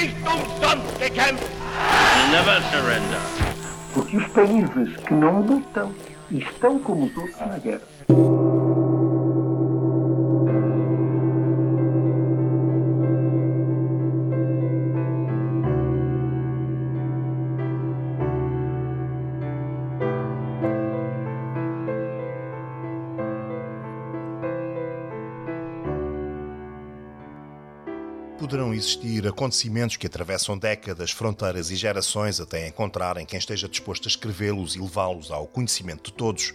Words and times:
nicht 0.00 0.16
umsonst 0.26 0.98
gekämpft. 0.98 1.46
Never 2.30 2.62
surrender. 2.70 3.20
Porque 3.92 4.16
os 4.16 4.26
países 4.28 4.96
que 5.06 5.14
não 5.14 5.40
lutam 5.42 5.92
estão 6.30 6.78
como 6.78 7.06
os 7.06 7.16
outros 7.16 7.40
na 7.40 7.58
guerra. 7.58 7.82
Existir 28.80 29.26
acontecimentos 29.28 29.96
que 29.96 30.06
atravessam 30.06 30.56
décadas, 30.56 31.10
fronteiras 31.10 31.70
e 31.70 31.76
gerações 31.76 32.40
até 32.40 32.66
encontrarem 32.66 33.26
quem 33.26 33.38
esteja 33.38 33.68
disposto 33.68 34.06
a 34.06 34.08
escrevê-los 34.08 34.74
e 34.74 34.80
levá-los 34.80 35.30
ao 35.30 35.46
conhecimento 35.46 36.10
de 36.10 36.16
todos. 36.16 36.54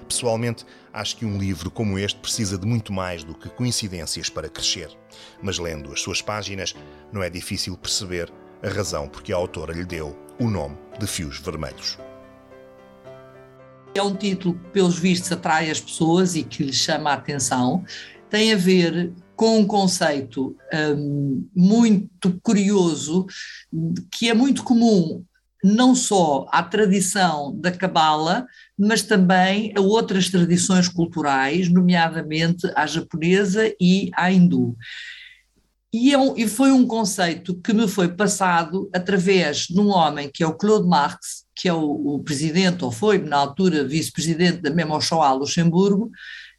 Pessoalmente, 0.08 0.66
acho 0.94 1.18
que 1.18 1.26
um 1.26 1.38
livro 1.38 1.70
como 1.70 2.00
este 2.00 2.20
precisa 2.20 2.58
de 2.58 2.66
muito 2.66 2.94
mais 2.94 3.24
do 3.24 3.36
que 3.36 3.50
coincidências 3.50 4.30
para 4.30 4.50
crescer. 4.50 4.90
Mas 5.42 5.60
lendo 5.60 5.92
as 5.92 6.02
suas 6.02 6.22
páginas, 6.22 6.74
não 7.12 7.22
é 7.22 7.30
difícil 7.30 7.76
perceber 7.78 8.32
a 8.64 8.70
razão 8.70 9.08
porque 9.08 9.34
a 9.34 9.36
autora 9.36 9.74
lhe 9.74 9.86
deu 9.86 10.18
o 10.40 10.50
nome 10.50 10.78
de 11.00 11.06
Fios 11.06 11.40
Vermelhos. 11.40 11.98
É 13.94 14.02
um 14.02 14.16
título 14.16 14.54
que, 14.56 14.70
pelos 14.70 14.98
vistos, 14.98 15.32
atrai 15.32 15.70
as 15.70 15.82
pessoas 15.82 16.36
e 16.36 16.44
que 16.44 16.64
lhes 16.64 16.76
chama 16.76 17.12
a 17.12 17.16
atenção. 17.16 17.84
Tem 18.30 18.54
a 18.54 18.58
ver 18.58 19.12
com 19.36 19.60
um 19.60 19.68
conceito 19.68 20.56
hum, 20.74 21.48
muito 21.56 22.40
curioso, 22.42 23.26
que 24.12 24.30
é 24.30 24.34
muito 24.34 24.64
comum 24.64 25.24
não 25.64 25.96
só 25.96 26.48
à 26.52 26.62
tradição 26.64 27.56
da 27.60 27.72
Cabala, 27.72 28.46
mas 28.78 29.02
também 29.02 29.74
a 29.76 29.82
outras 29.82 30.30
tradições 30.30 30.88
culturais, 30.88 31.70
nomeadamente 31.70 32.70
à 32.76 32.86
japonesa 32.86 33.74
e 33.82 34.12
à 34.16 34.32
hindu. 34.32 34.78
E, 35.92 36.14
é 36.14 36.18
um, 36.18 36.38
e, 36.38 36.48
foi 36.48 36.72
um 36.72 36.86
conceito 36.86 37.56
que 37.56 37.74
me 37.74 37.88
foi 37.88 38.10
passado 38.10 38.90
através 38.94 39.68
de 39.68 39.80
um 39.80 39.88
homem 39.88 40.30
que 40.32 40.44
é 40.44 40.48
o 40.48 40.54
Claude 40.54 40.88
Marx, 40.88 41.46
que 41.56 41.68
é 41.68 41.74
o, 41.74 42.16
o 42.16 42.20
presidente, 42.20 42.84
ou 42.84 42.92
foi 42.92 43.18
na 43.18 43.38
altura 43.38 43.88
vice-presidente 43.88 44.62
da 44.62 44.70
Memochoa 44.70 45.32
Luxemburgo, 45.32 46.12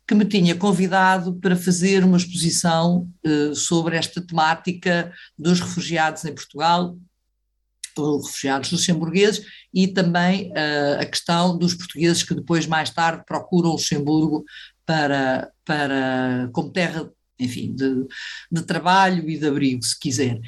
que 0.06 0.14
me 0.14 0.24
tinha 0.24 0.54
convidado 0.54 1.34
para 1.34 1.54
fazer 1.54 2.02
uma 2.02 2.16
exposição 2.16 3.06
uh, 3.26 3.54
sobre 3.54 3.96
esta 3.96 4.22
temática 4.22 5.12
dos 5.38 5.60
refugiados 5.60 6.24
em 6.24 6.34
Portugal, 6.34 6.96
refugiados 7.98 8.72
luxemburgueses 8.72 9.44
e 9.72 9.88
também 9.88 10.50
uh, 10.50 11.00
a 11.00 11.04
questão 11.04 11.56
dos 11.56 11.75
portugueses 11.75 12.22
que 12.22 12.34
depois, 12.34 12.66
mais 12.66 12.91
tarde, 12.91 13.25
procuram 13.26 13.72
Luxemburgo 13.72 14.44
para, 14.86 15.50
para, 15.64 16.48
como 16.53 16.70
terra, 16.70 17.10
enfim, 17.38 17.75
de, 17.75 18.06
de 18.50 18.62
trabalho 18.62 19.28
e 19.28 19.38
de 19.38 19.47
abrigo, 19.47 19.82
se 19.82 19.98
quiser. 19.98 20.41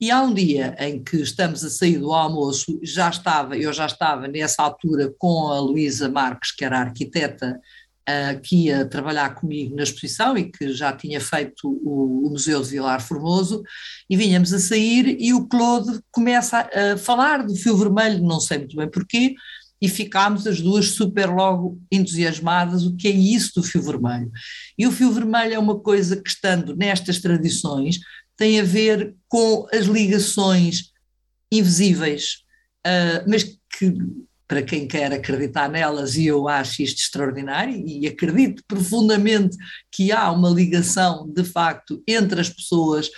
E 0.00 0.10
há 0.10 0.22
um 0.22 0.34
dia 0.34 0.76
em 0.78 1.02
que 1.02 1.16
estamos 1.16 1.64
a 1.64 1.70
sair 1.70 1.98
do 1.98 2.12
almoço, 2.12 2.78
já 2.82 3.08
estava, 3.08 3.56
eu 3.56 3.72
já 3.72 3.86
estava 3.86 4.28
nessa 4.28 4.62
altura 4.62 5.12
com 5.18 5.48
a 5.48 5.58
Luísa 5.58 6.08
Marques, 6.08 6.52
que 6.52 6.64
era 6.64 6.80
arquiteta 6.80 7.58
que 8.42 8.66
ia 8.66 8.84
trabalhar 8.84 9.34
comigo 9.34 9.74
na 9.74 9.82
exposição 9.82 10.38
e 10.38 10.50
que 10.50 10.72
já 10.72 10.92
tinha 10.92 11.20
feito 11.20 11.68
o, 11.82 12.26
o, 12.26 12.30
Museu 12.30 12.62
de 12.62 12.70
Vilar 12.70 13.02
Formoso, 13.02 13.62
e 14.08 14.16
vinhamos 14.16 14.52
a 14.52 14.60
sair 14.60 15.16
e 15.18 15.34
o 15.34 15.46
Claude 15.46 16.00
começa 16.10 16.58
a, 16.58 16.92
a 16.92 16.96
falar 16.96 17.44
do 17.44 17.54
fio 17.56 17.76
vermelho, 17.76 18.22
não 18.22 18.38
sei 18.38 18.58
muito 18.58 18.76
bem 18.76 18.88
porquê, 18.88 19.34
e 19.80 19.88
ficámos 19.88 20.46
as 20.46 20.60
duas 20.60 20.90
super 20.90 21.26
logo 21.26 21.80
entusiasmadas, 21.92 22.84
o 22.84 22.96
que 22.96 23.08
é 23.08 23.10
isso 23.10 23.52
do 23.56 23.62
fio 23.62 23.82
vermelho? 23.82 24.30
E 24.78 24.86
o 24.86 24.92
fio 24.92 25.12
vermelho 25.12 25.54
é 25.54 25.58
uma 25.58 25.78
coisa 25.78 26.16
que, 26.16 26.30
estando 26.30 26.74
nestas 26.76 27.20
tradições, 27.20 27.98
tem 28.36 28.60
a 28.60 28.64
ver 28.64 29.14
com 29.28 29.66
as 29.72 29.86
ligações 29.86 30.92
invisíveis, 31.50 32.38
uh, 32.86 33.28
mas 33.28 33.44
que 33.44 33.94
para 34.48 34.62
quem 34.62 34.86
quer 34.86 35.12
acreditar 35.12 35.68
nelas, 35.68 36.16
e 36.16 36.26
eu 36.26 36.48
acho 36.48 36.82
isto 36.82 36.98
extraordinário, 36.98 37.82
e 37.86 38.06
acredito 38.06 38.62
profundamente 38.66 39.56
que 39.90 40.12
há 40.12 40.30
uma 40.30 40.48
ligação 40.48 41.28
de 41.28 41.42
facto 41.44 42.02
entre 42.06 42.40
as 42.40 42.48
pessoas, 42.48 43.10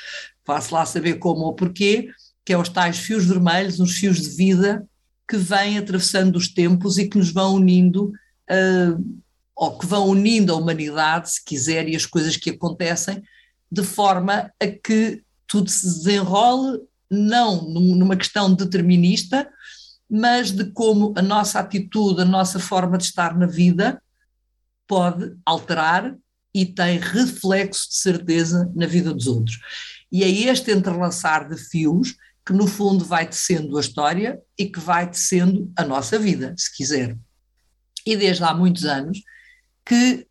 faço 0.47 0.75
lá 0.75 0.87
saber 0.87 1.15
como 1.15 1.43
ou 1.43 1.55
porquê, 1.55 2.09
que 2.45 2.53
é 2.53 2.59
os 2.59 2.71
tais 2.71 2.99
fios 2.99 3.27
vermelhos, 3.27 3.79
uns 3.79 3.93
fios 3.93 4.23
de 4.23 4.31
vida 4.31 4.87
que 5.29 5.37
vêm 5.37 5.77
atravessando 5.77 6.37
os 6.37 6.49
tempos 6.49 6.97
e 6.97 7.07
que 7.07 7.19
nos 7.19 7.31
vão 7.31 7.57
unindo, 7.57 8.07
uh, 8.51 9.21
ou 9.55 9.79
que 9.79 9.85
vão 9.85 10.09
unindo 10.09 10.53
a 10.53 10.57
humanidade, 10.57 11.31
se 11.31 11.45
quiser, 11.45 11.87
e 11.87 11.95
as 11.95 12.07
coisas 12.07 12.39
que 12.39 12.51
acontecem, 12.51 13.23
de 13.71 13.83
forma 13.83 14.51
a 14.59 14.67
que 14.67 15.23
tudo 15.47 15.69
se 15.69 15.85
desenrole, 15.85 16.81
não 17.11 17.69
numa 17.69 18.17
questão 18.17 18.55
determinista, 18.55 19.47
mas 20.11 20.51
de 20.51 20.71
como 20.73 21.13
a 21.17 21.23
nossa 21.23 21.61
atitude, 21.61 22.23
a 22.23 22.25
nossa 22.25 22.59
forma 22.59 22.97
de 22.97 23.05
estar 23.05 23.37
na 23.37 23.47
vida 23.47 24.03
pode 24.87 25.37
alterar 25.45 26.17
e 26.55 26.65
tem 26.65 26.99
reflexo 26.99 27.89
de 27.89 27.97
certeza 27.97 28.73
na 28.75 28.87
vida 28.87 29.13
dos 29.13 29.27
outros. 29.27 29.59
E 30.11 30.25
é 30.25 30.29
este 30.29 30.71
entrelaçar 30.71 31.49
de 31.49 31.57
fios 31.57 32.15
que, 32.45 32.53
no 32.55 32.67
fundo, 32.67 33.05
vai 33.05 33.27
tecendo 33.27 33.77
a 33.77 33.81
história 33.81 34.41
e 34.59 34.67
que 34.67 34.81
vai 34.81 35.11
tecendo 35.11 35.71
a 35.77 35.85
nossa 35.85 36.19
vida, 36.19 36.55
se 36.57 36.75
quiser. 36.75 37.17
E 38.07 38.17
desde 38.17 38.43
há 38.43 38.55
muitos 38.55 38.87
anos 38.87 39.21
que 39.85 40.27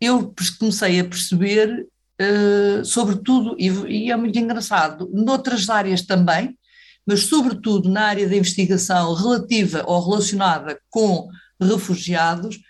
eu 0.00 0.34
comecei 0.58 1.00
a 1.00 1.04
perceber, 1.04 1.86
uh, 2.20 2.84
sobretudo, 2.84 3.54
e, 3.58 3.68
e 3.68 4.10
é 4.10 4.16
muito 4.16 4.38
engraçado, 4.38 5.10
noutras 5.12 5.68
áreas 5.68 6.02
também, 6.02 6.56
mas 7.08 7.20
sobretudo 7.20 7.88
na 7.88 8.02
área 8.02 8.28
da 8.28 8.36
investigação 8.36 9.14
relativa 9.14 9.82
ou 9.86 10.10
relacionada 10.10 10.78
com 10.90 11.26
refugiados, 11.58 12.60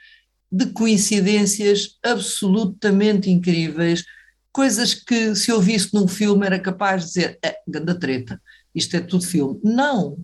de 0.50 0.66
coincidências 0.66 1.98
absolutamente 2.04 3.28
incríveis, 3.28 4.04
coisas 4.52 4.94
que 4.94 5.34
se 5.34 5.50
eu 5.50 5.60
visse 5.60 5.92
num 5.92 6.06
filme 6.06 6.46
era 6.46 6.60
capaz 6.60 7.02
de 7.02 7.08
dizer, 7.08 7.38
é, 7.44 7.56
ganda 7.66 7.98
treta, 7.98 8.40
isto 8.72 8.96
é 8.96 9.00
tudo 9.00 9.26
filme. 9.26 9.58
Não, 9.64 10.16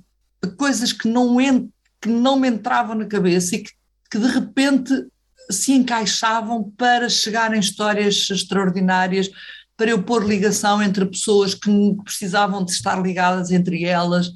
coisas 0.57 0.93
que 0.93 1.09
não, 1.09 1.41
ent, 1.41 1.69
que 2.01 2.09
não 2.09 2.39
me 2.39 2.49
entravam 2.49 2.95
na 2.95 3.07
cabeça 3.07 3.57
e 3.57 3.65
que, 3.65 3.73
que 4.09 4.19
de 4.21 4.29
repente 4.29 4.95
se 5.51 5.73
encaixavam 5.73 6.73
para 6.79 7.09
chegar 7.09 7.53
em 7.53 7.59
histórias 7.59 8.29
extraordinárias, 8.31 9.29
para 9.77 9.91
eu 9.91 10.03
pôr 10.03 10.27
ligação 10.27 10.83
entre 10.83 11.05
pessoas 11.07 11.55
que 11.55 11.71
precisavam 12.05 12.65
de 12.65 12.73
estar 12.73 13.01
ligadas 13.03 13.51
entre 13.51 13.85
elas. 13.85 14.31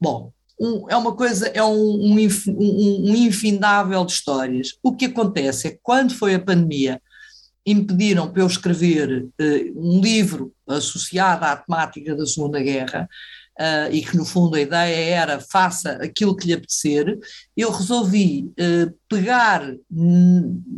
Bom, 0.00 0.32
um, 0.60 0.88
é 0.88 0.96
uma 0.96 1.14
coisa, 1.14 1.48
é 1.48 1.62
um, 1.62 1.74
um, 1.74 2.16
um, 2.16 3.14
infindável 3.14 4.04
de 4.04 4.12
histórias. 4.12 4.74
O 4.82 4.94
que 4.94 5.06
acontece 5.06 5.68
é 5.68 5.70
que 5.72 5.80
quando 5.82 6.14
foi 6.14 6.34
a 6.34 6.40
pandemia 6.40 7.00
impediram 7.64 8.30
para 8.30 8.42
eu 8.42 8.46
escrever 8.46 9.24
uh, 9.24 9.72
um 9.76 10.00
livro 10.00 10.52
associado 10.66 11.44
à 11.44 11.56
temática 11.56 12.16
da 12.16 12.26
Segunda 12.26 12.62
Guerra, 12.62 13.08
uh, 13.58 13.92
e 13.92 14.02
que 14.02 14.16
no 14.16 14.24
fundo 14.24 14.56
a 14.56 14.60
ideia 14.60 15.14
era 15.14 15.40
faça 15.40 15.92
aquilo 16.02 16.36
que 16.36 16.46
lhe 16.46 16.54
apetecer, 16.54 17.18
eu 17.56 17.70
resolvi 17.70 18.50
uh, 18.58 18.94
pegar, 19.08 19.62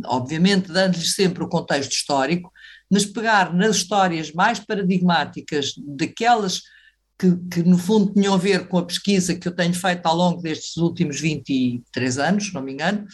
obviamente 0.05 0.71
dando-lhes 0.71 1.13
sempre 1.13 1.43
o 1.43 1.49
contexto 1.49 1.91
histórico, 1.91 2.51
mas 2.91 3.05
pegar 3.05 3.53
nas 3.53 3.77
histórias 3.77 4.33
mais 4.33 4.59
paradigmáticas 4.59 5.73
daquelas 5.77 6.61
que, 7.17 7.37
que, 7.51 7.63
no 7.63 7.77
fundo 7.77 8.11
tinham 8.13 8.33
a 8.33 8.37
ver 8.37 8.67
com 8.67 8.79
a 8.79 8.85
pesquisa 8.85 9.35
que 9.35 9.47
eu 9.47 9.55
tenho 9.55 9.73
feito 9.73 10.05
ao 10.05 10.15
longo 10.15 10.41
destes 10.41 10.75
últimos 10.77 11.19
23 11.19 12.17
anos, 12.17 12.47
se 12.47 12.53
não 12.53 12.61
me 12.61 12.73
engano, 12.73 13.07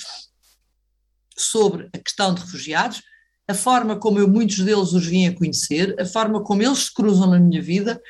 sobre 1.38 1.90
a 1.94 2.00
questão 2.00 2.34
de 2.34 2.42
refugiados, 2.42 3.02
a 3.48 3.54
forma 3.54 3.98
como 3.98 4.18
eu 4.18 4.28
muitos 4.28 4.58
deles 4.60 4.94
os 4.94 5.06
vim 5.06 5.28
a 5.28 5.36
conhecer, 5.36 5.96
a 6.00 6.06
forma 6.06 6.44
como 6.44 6.64
eles 6.64 6.80
se 6.80 6.94
cruzam 6.94 7.30
na 7.30 7.40
minha 7.40 7.62
vida 7.62 8.02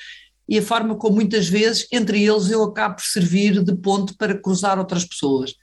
e 0.47 0.57
a 0.57 0.61
forma 0.61 0.95
como 0.95 1.15
muitas 1.15 1.47
vezes 1.47 1.87
entre 1.91 2.23
eles 2.23 2.49
eu 2.49 2.63
acabo 2.63 2.95
por 2.95 3.03
servir 3.03 3.61
de 3.61 3.75
ponte 3.75 4.15
para 4.15 4.39
cruzar 4.39 4.79
outras 4.79 5.03
pessoas. 5.03 5.53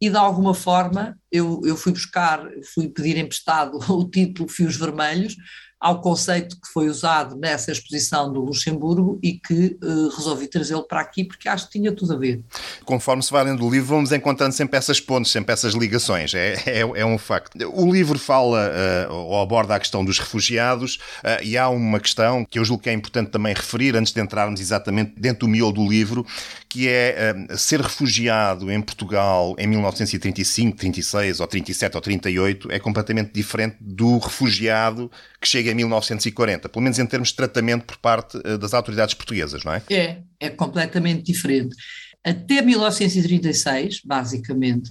E 0.00 0.08
de 0.08 0.16
alguma 0.16 0.54
forma 0.54 1.18
eu, 1.30 1.60
eu 1.64 1.76
fui 1.76 1.92
buscar, 1.92 2.46
fui 2.74 2.88
pedir 2.88 3.16
emprestado 3.16 3.78
o 3.92 4.08
título 4.08 4.48
Fios 4.48 4.76
Vermelhos, 4.76 5.36
ao 5.80 6.00
conceito 6.00 6.56
que 6.56 6.68
foi 6.72 6.88
usado 6.88 7.36
nessa 7.36 7.70
exposição 7.70 8.32
do 8.32 8.40
Luxemburgo 8.40 9.18
e 9.22 9.34
que 9.34 9.78
uh, 9.82 10.08
resolvi 10.08 10.48
trazê-lo 10.48 10.82
para 10.82 11.00
aqui 11.00 11.22
porque 11.22 11.48
acho 11.48 11.66
que 11.66 11.78
tinha 11.78 11.92
tudo 11.92 12.14
a 12.14 12.16
ver. 12.16 12.40
Conforme 12.84 13.22
se 13.22 13.30
vai 13.30 13.44
lendo 13.44 13.64
o 13.64 13.70
livro, 13.70 13.88
vamos 13.88 14.10
encontrando 14.10 14.52
sempre 14.52 14.76
essas 14.76 15.00
pontes, 15.00 15.30
sempre 15.30 15.52
essas 15.52 15.74
ligações, 15.74 16.34
é, 16.34 16.54
é, 16.66 16.80
é 16.80 17.06
um 17.06 17.16
facto. 17.16 17.56
O 17.72 17.92
livro 17.92 18.18
fala 18.18 18.70
uh, 19.08 19.12
ou 19.12 19.40
aborda 19.40 19.76
a 19.76 19.78
questão 19.78 20.04
dos 20.04 20.18
refugiados 20.18 20.96
uh, 21.22 21.42
e 21.44 21.56
há 21.56 21.68
uma 21.68 22.00
questão 22.00 22.44
que 22.44 22.58
eu 22.58 22.64
julgo 22.64 22.82
que 22.82 22.90
é 22.90 22.92
importante 22.92 23.30
também 23.30 23.54
referir 23.54 23.96
antes 23.96 24.12
de 24.12 24.20
entrarmos 24.20 24.60
exatamente 24.60 25.12
dentro 25.16 25.46
do 25.46 25.48
miolo 25.48 25.72
do 25.72 25.88
livro, 25.88 26.26
que 26.68 26.88
é 26.88 27.46
ser 27.56 27.80
refugiado 27.80 28.70
em 28.70 28.80
Portugal 28.80 29.54
em 29.58 29.66
1935, 29.66 30.76
36 30.76 31.40
ou 31.40 31.46
37 31.46 31.94
ou 31.94 32.00
38 32.00 32.72
é 32.72 32.78
completamente 32.78 33.32
diferente 33.32 33.76
do 33.80 34.18
refugiado 34.18 35.10
que 35.40 35.46
chega 35.46 35.70
em 35.70 35.74
1940, 35.74 36.68
pelo 36.68 36.82
menos 36.82 36.98
em 36.98 37.06
termos 37.06 37.28
de 37.28 37.36
tratamento 37.36 37.84
por 37.84 37.96
parte 37.98 38.40
eh, 38.44 38.58
das 38.58 38.74
autoridades 38.74 39.14
portuguesas, 39.14 39.64
não 39.64 39.72
é? 39.72 39.82
É, 39.90 40.22
é 40.40 40.50
completamente 40.50 41.22
diferente. 41.22 41.76
Até 42.24 42.60
1936, 42.60 44.02
basicamente, 44.04 44.90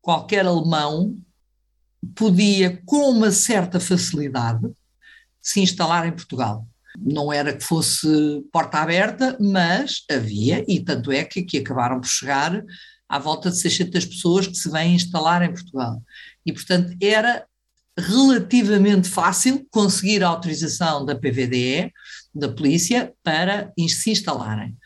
qualquer 0.00 0.46
alemão 0.46 1.16
podia, 2.14 2.80
com 2.86 3.10
uma 3.10 3.30
certa 3.30 3.80
facilidade, 3.80 4.66
se 5.40 5.60
instalar 5.60 6.06
em 6.06 6.12
Portugal. 6.12 6.66
Não 6.98 7.32
era 7.32 7.52
que 7.52 7.64
fosse 7.64 8.08
porta 8.52 8.78
aberta, 8.78 9.36
mas 9.40 10.04
havia, 10.10 10.64
e 10.68 10.80
tanto 10.80 11.12
é 11.12 11.24
que 11.24 11.40
aqui 11.40 11.58
acabaram 11.58 12.00
por 12.00 12.08
chegar 12.08 12.62
à 13.08 13.18
volta 13.18 13.50
de 13.50 13.58
600 13.58 14.04
pessoas 14.04 14.46
que 14.46 14.54
se 14.54 14.70
vêm 14.70 14.94
instalar 14.94 15.42
em 15.42 15.52
Portugal. 15.52 16.02
E, 16.46 16.52
portanto, 16.52 16.96
era 17.00 17.44
relativamente 18.00 19.08
fácil 19.08 19.66
conseguir 19.70 20.22
a 20.22 20.28
autorização 20.28 21.04
da 21.04 21.14
PVDE, 21.14 21.92
da 22.34 22.48
polícia, 22.48 23.12
para 23.22 23.72
se 23.88 24.10
instalarem. 24.10 24.76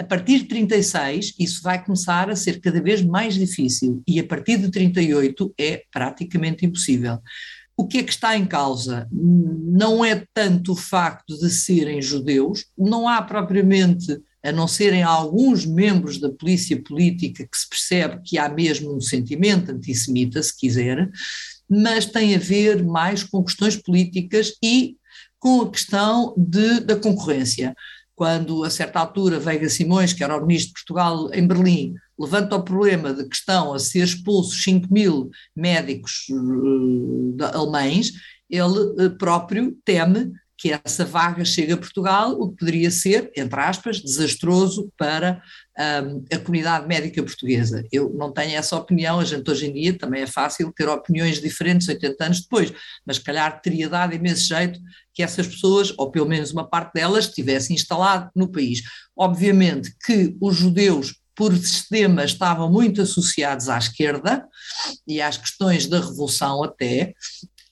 A 0.00 0.04
partir 0.04 0.40
de 0.40 0.44
36, 0.44 1.34
isso 1.38 1.60
vai 1.60 1.84
começar 1.84 2.30
a 2.30 2.36
ser 2.36 2.60
cada 2.60 2.80
vez 2.80 3.02
mais 3.02 3.34
difícil 3.34 4.00
e 4.06 4.20
a 4.20 4.24
partir 4.24 4.56
de 4.58 4.70
38 4.70 5.52
é 5.58 5.82
praticamente 5.90 6.64
impossível. 6.64 7.18
O 7.76 7.86
que 7.86 7.98
é 7.98 8.02
que 8.02 8.12
está 8.12 8.36
em 8.36 8.46
causa? 8.46 9.08
Não 9.10 10.04
é 10.04 10.24
tanto 10.32 10.72
o 10.72 10.76
facto 10.76 11.36
de 11.38 11.50
serem 11.50 12.00
judeus, 12.00 12.66
não 12.76 13.08
há 13.08 13.20
propriamente, 13.22 14.20
a 14.44 14.52
não 14.52 14.68
serem 14.68 15.02
alguns 15.02 15.66
membros 15.66 16.18
da 16.18 16.30
polícia 16.30 16.80
política 16.80 17.44
que 17.44 17.56
se 17.56 17.68
percebe 17.68 18.20
que 18.24 18.38
há 18.38 18.48
mesmo 18.48 18.96
um 18.96 19.00
sentimento 19.00 19.72
antissemita, 19.72 20.42
se 20.42 20.56
quiser, 20.56 21.10
mas 21.68 22.06
tem 22.06 22.34
a 22.34 22.38
ver 22.38 22.84
mais 22.84 23.22
com 23.22 23.44
questões 23.44 23.76
políticas 23.76 24.52
e 24.62 24.96
com 25.38 25.62
a 25.62 25.70
questão 25.70 26.34
de, 26.36 26.80
da 26.80 26.96
concorrência. 26.96 27.74
Quando, 28.14 28.64
a 28.64 28.70
certa 28.70 28.98
altura, 28.98 29.38
Veiga 29.38 29.68
Simões, 29.68 30.12
que 30.12 30.24
era 30.24 30.36
o 30.36 30.44
ministro 30.44 30.70
de 30.70 30.74
Portugal 30.74 31.32
em 31.32 31.46
Berlim, 31.46 31.94
levanta 32.18 32.56
o 32.56 32.64
problema 32.64 33.14
de 33.14 33.28
que 33.28 33.36
estão 33.36 33.72
a 33.72 33.78
ser 33.78 34.02
expulsos 34.02 34.62
5 34.64 34.92
mil 34.92 35.30
médicos 35.54 36.26
uh, 36.30 37.44
alemães, 37.54 38.12
ele 38.50 39.06
uh, 39.06 39.16
próprio 39.16 39.76
teme 39.84 40.32
que 40.58 40.72
essa 40.84 41.04
vaga 41.04 41.44
chegue 41.44 41.72
a 41.72 41.76
Portugal, 41.76 42.32
o 42.32 42.50
que 42.50 42.56
poderia 42.56 42.90
ser, 42.90 43.30
entre 43.36 43.60
aspas, 43.60 44.00
desastroso 44.00 44.92
para 44.98 45.40
um, 45.78 46.24
a 46.34 46.38
comunidade 46.40 46.88
médica 46.88 47.22
portuguesa. 47.22 47.84
Eu 47.92 48.12
não 48.12 48.32
tenho 48.32 48.56
essa 48.56 48.76
opinião, 48.76 49.20
a 49.20 49.24
gente 49.24 49.48
hoje 49.48 49.66
em 49.66 49.72
dia 49.72 49.96
também 49.96 50.22
é 50.22 50.26
fácil 50.26 50.72
ter 50.76 50.88
opiniões 50.88 51.40
diferentes 51.40 51.86
80 51.86 52.24
anos 52.24 52.40
depois, 52.40 52.72
mas 53.06 53.20
calhar 53.20 53.62
teria 53.62 53.88
dado 53.88 54.16
imenso 54.16 54.48
jeito 54.48 54.80
que 55.14 55.22
essas 55.22 55.46
pessoas, 55.46 55.94
ou 55.96 56.10
pelo 56.10 56.26
menos 56.26 56.50
uma 56.50 56.68
parte 56.68 56.94
delas, 56.94 57.26
estivessem 57.26 57.76
instalado 57.76 58.28
no 58.34 58.50
país. 58.50 58.82
Obviamente 59.16 59.94
que 60.04 60.36
os 60.40 60.56
judeus 60.56 61.14
por 61.36 61.56
sistema 61.56 62.24
estavam 62.24 62.68
muito 62.68 63.00
associados 63.00 63.68
à 63.68 63.78
esquerda 63.78 64.44
e 65.06 65.22
às 65.22 65.36
questões 65.36 65.86
da 65.86 66.00
revolução 66.00 66.64
até, 66.64 67.14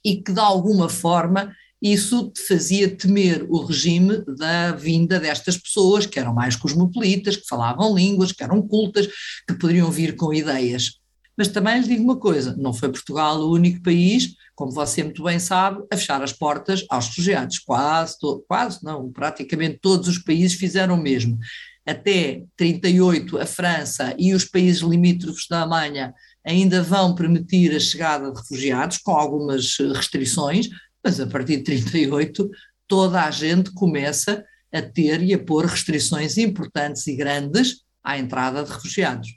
e 0.05 0.23
que 0.23 0.33
de 0.33 0.39
alguma 0.39 0.89
forma 0.89 1.53
isso 1.93 2.33
fazia 2.49 2.89
temer 2.89 3.47
o 3.49 3.65
regime 3.65 4.25
da 4.39 4.73
vinda 4.73 5.21
destas 5.21 5.57
pessoas, 5.57 6.07
que 6.07 6.19
eram 6.19 6.35
mais 6.35 6.57
cosmopolitas, 6.57 7.37
que 7.37 7.47
falavam 7.47 7.95
línguas, 7.95 8.33
que 8.33 8.43
eram 8.43 8.63
cultas, 8.63 9.07
que 9.47 9.55
poderiam 9.55 9.91
vir 9.91 10.17
com 10.17 10.33
ideias. 10.33 11.01
Mas 11.37 11.49
também 11.49 11.81
lhe 11.81 11.89
digo 11.89 12.03
uma 12.03 12.17
coisa: 12.17 12.57
não 12.57 12.73
foi 12.73 12.89
Portugal 12.89 13.39
o 13.39 13.53
único 13.53 13.83
país, 13.83 14.35
como 14.55 14.73
você 14.73 15.05
muito 15.05 15.23
bem 15.23 15.39
sabe, 15.39 15.85
a 15.93 15.97
fechar 15.97 16.23
as 16.23 16.33
portas 16.33 16.85
aos 16.89 17.09
refugiados. 17.09 17.59
Quase, 17.59 18.17
quase 18.49 18.83
não, 18.83 19.13
praticamente 19.13 19.79
todos 19.81 20.09
os 20.09 20.19
países 20.19 20.59
fizeram 20.59 20.95
o 20.95 21.03
mesmo. 21.03 21.39
Até 21.87 22.43
38, 22.57 23.39
a 23.39 23.47
França 23.47 24.15
e 24.19 24.35
os 24.35 24.45
países 24.45 24.83
limítrofes 24.83 25.47
da 25.49 25.61
Alemanha 25.61 26.13
ainda 26.45 26.83
vão 26.83 27.15
permitir 27.15 27.75
a 27.75 27.81
chegada 27.81 28.31
de 28.31 28.41
refugiados, 28.41 28.99
com 28.99 29.13
algumas 29.13 29.77
restrições, 29.79 30.69
mas 31.07 31.21
a 31.21 31.27
partir 31.29 31.59
de 31.59 31.63
38 31.63 32.51
toda 32.89 33.23
a 33.23 33.31
gente 33.31 33.71
começa 33.71 34.45
a 34.73 34.83
ter 34.83 35.23
e 35.23 35.33
a 35.33 35.39
pôr 35.39 35.65
restrições 35.65 36.37
importantes 36.37 37.07
e 37.07 37.15
grandes 37.15 37.85
à 38.03 38.19
entrada 38.19 38.65
de 38.65 38.73
refugiados. 38.73 39.29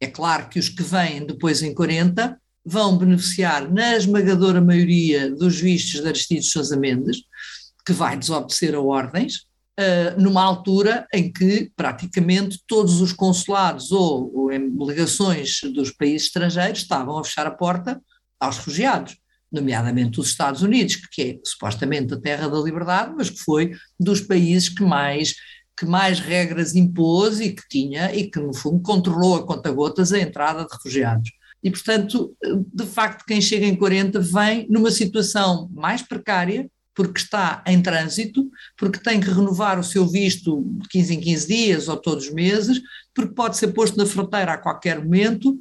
É 0.00 0.06
claro 0.06 0.48
que 0.48 0.60
os 0.60 0.68
que 0.68 0.80
vêm 0.80 1.26
depois 1.26 1.60
em 1.60 1.74
40 1.74 2.40
vão 2.64 2.96
beneficiar 2.96 3.68
na 3.68 3.96
esmagadora 3.96 4.60
maioria 4.60 5.28
dos 5.28 5.58
vistos 5.58 6.02
de 6.02 6.06
Aristides 6.06 6.52
Sousa 6.52 6.76
Mendes, 6.76 7.24
que 7.84 7.92
vai 7.92 8.16
desobedecer 8.16 8.76
a 8.76 8.80
ordens, 8.80 9.38
uh, 9.76 10.20
numa 10.20 10.44
altura 10.44 11.04
em 11.12 11.32
que 11.32 11.72
praticamente 11.74 12.62
todos 12.64 13.00
os 13.00 13.12
consulados 13.12 13.90
ou, 13.90 14.32
ou 14.32 14.84
legações 14.84 15.62
dos 15.74 15.90
países 15.90 16.28
estrangeiros 16.28 16.82
estavam 16.82 17.18
a 17.18 17.24
fechar 17.24 17.48
a 17.48 17.50
porta 17.50 18.00
aos 18.38 18.58
refugiados 18.58 19.16
nomeadamente 19.50 20.20
os 20.20 20.28
Estados 20.28 20.62
Unidos, 20.62 20.96
que 20.96 21.22
é 21.22 21.38
supostamente 21.44 22.14
a 22.14 22.20
terra 22.20 22.48
da 22.48 22.58
liberdade, 22.58 23.14
mas 23.16 23.30
que 23.30 23.38
foi 23.38 23.72
dos 23.98 24.20
países 24.20 24.68
que 24.68 24.82
mais 24.82 25.34
que 25.78 25.86
mais 25.86 26.18
regras 26.18 26.74
impôs 26.74 27.38
e 27.38 27.52
que 27.52 27.62
tinha 27.68 28.12
e 28.12 28.28
que 28.28 28.40
no 28.40 28.52
fundo 28.52 28.80
controlou 28.80 29.36
a 29.36 29.46
conta-gotas 29.46 30.12
a 30.12 30.18
entrada 30.18 30.64
de 30.64 30.74
refugiados. 30.74 31.30
E 31.62 31.70
portanto, 31.70 32.36
de 32.74 32.84
facto, 32.84 33.24
quem 33.24 33.40
chega 33.40 33.64
em 33.64 33.76
40 33.76 34.18
vem 34.20 34.66
numa 34.68 34.90
situação 34.90 35.68
mais 35.72 36.02
precária, 36.02 36.68
porque 36.94 37.20
está 37.20 37.62
em 37.64 37.80
trânsito, 37.80 38.50
porque 38.76 38.98
tem 38.98 39.20
que 39.20 39.30
renovar 39.30 39.78
o 39.78 39.84
seu 39.84 40.04
visto 40.04 40.64
de 40.80 40.88
15 40.88 41.14
em 41.14 41.20
15 41.20 41.46
dias 41.46 41.88
ou 41.88 41.96
todos 41.96 42.26
os 42.26 42.34
meses, 42.34 42.80
porque 43.14 43.34
pode 43.34 43.56
ser 43.56 43.68
posto 43.68 43.96
na 43.96 44.06
fronteira 44.06 44.54
a 44.54 44.58
qualquer 44.58 44.98
momento 44.98 45.56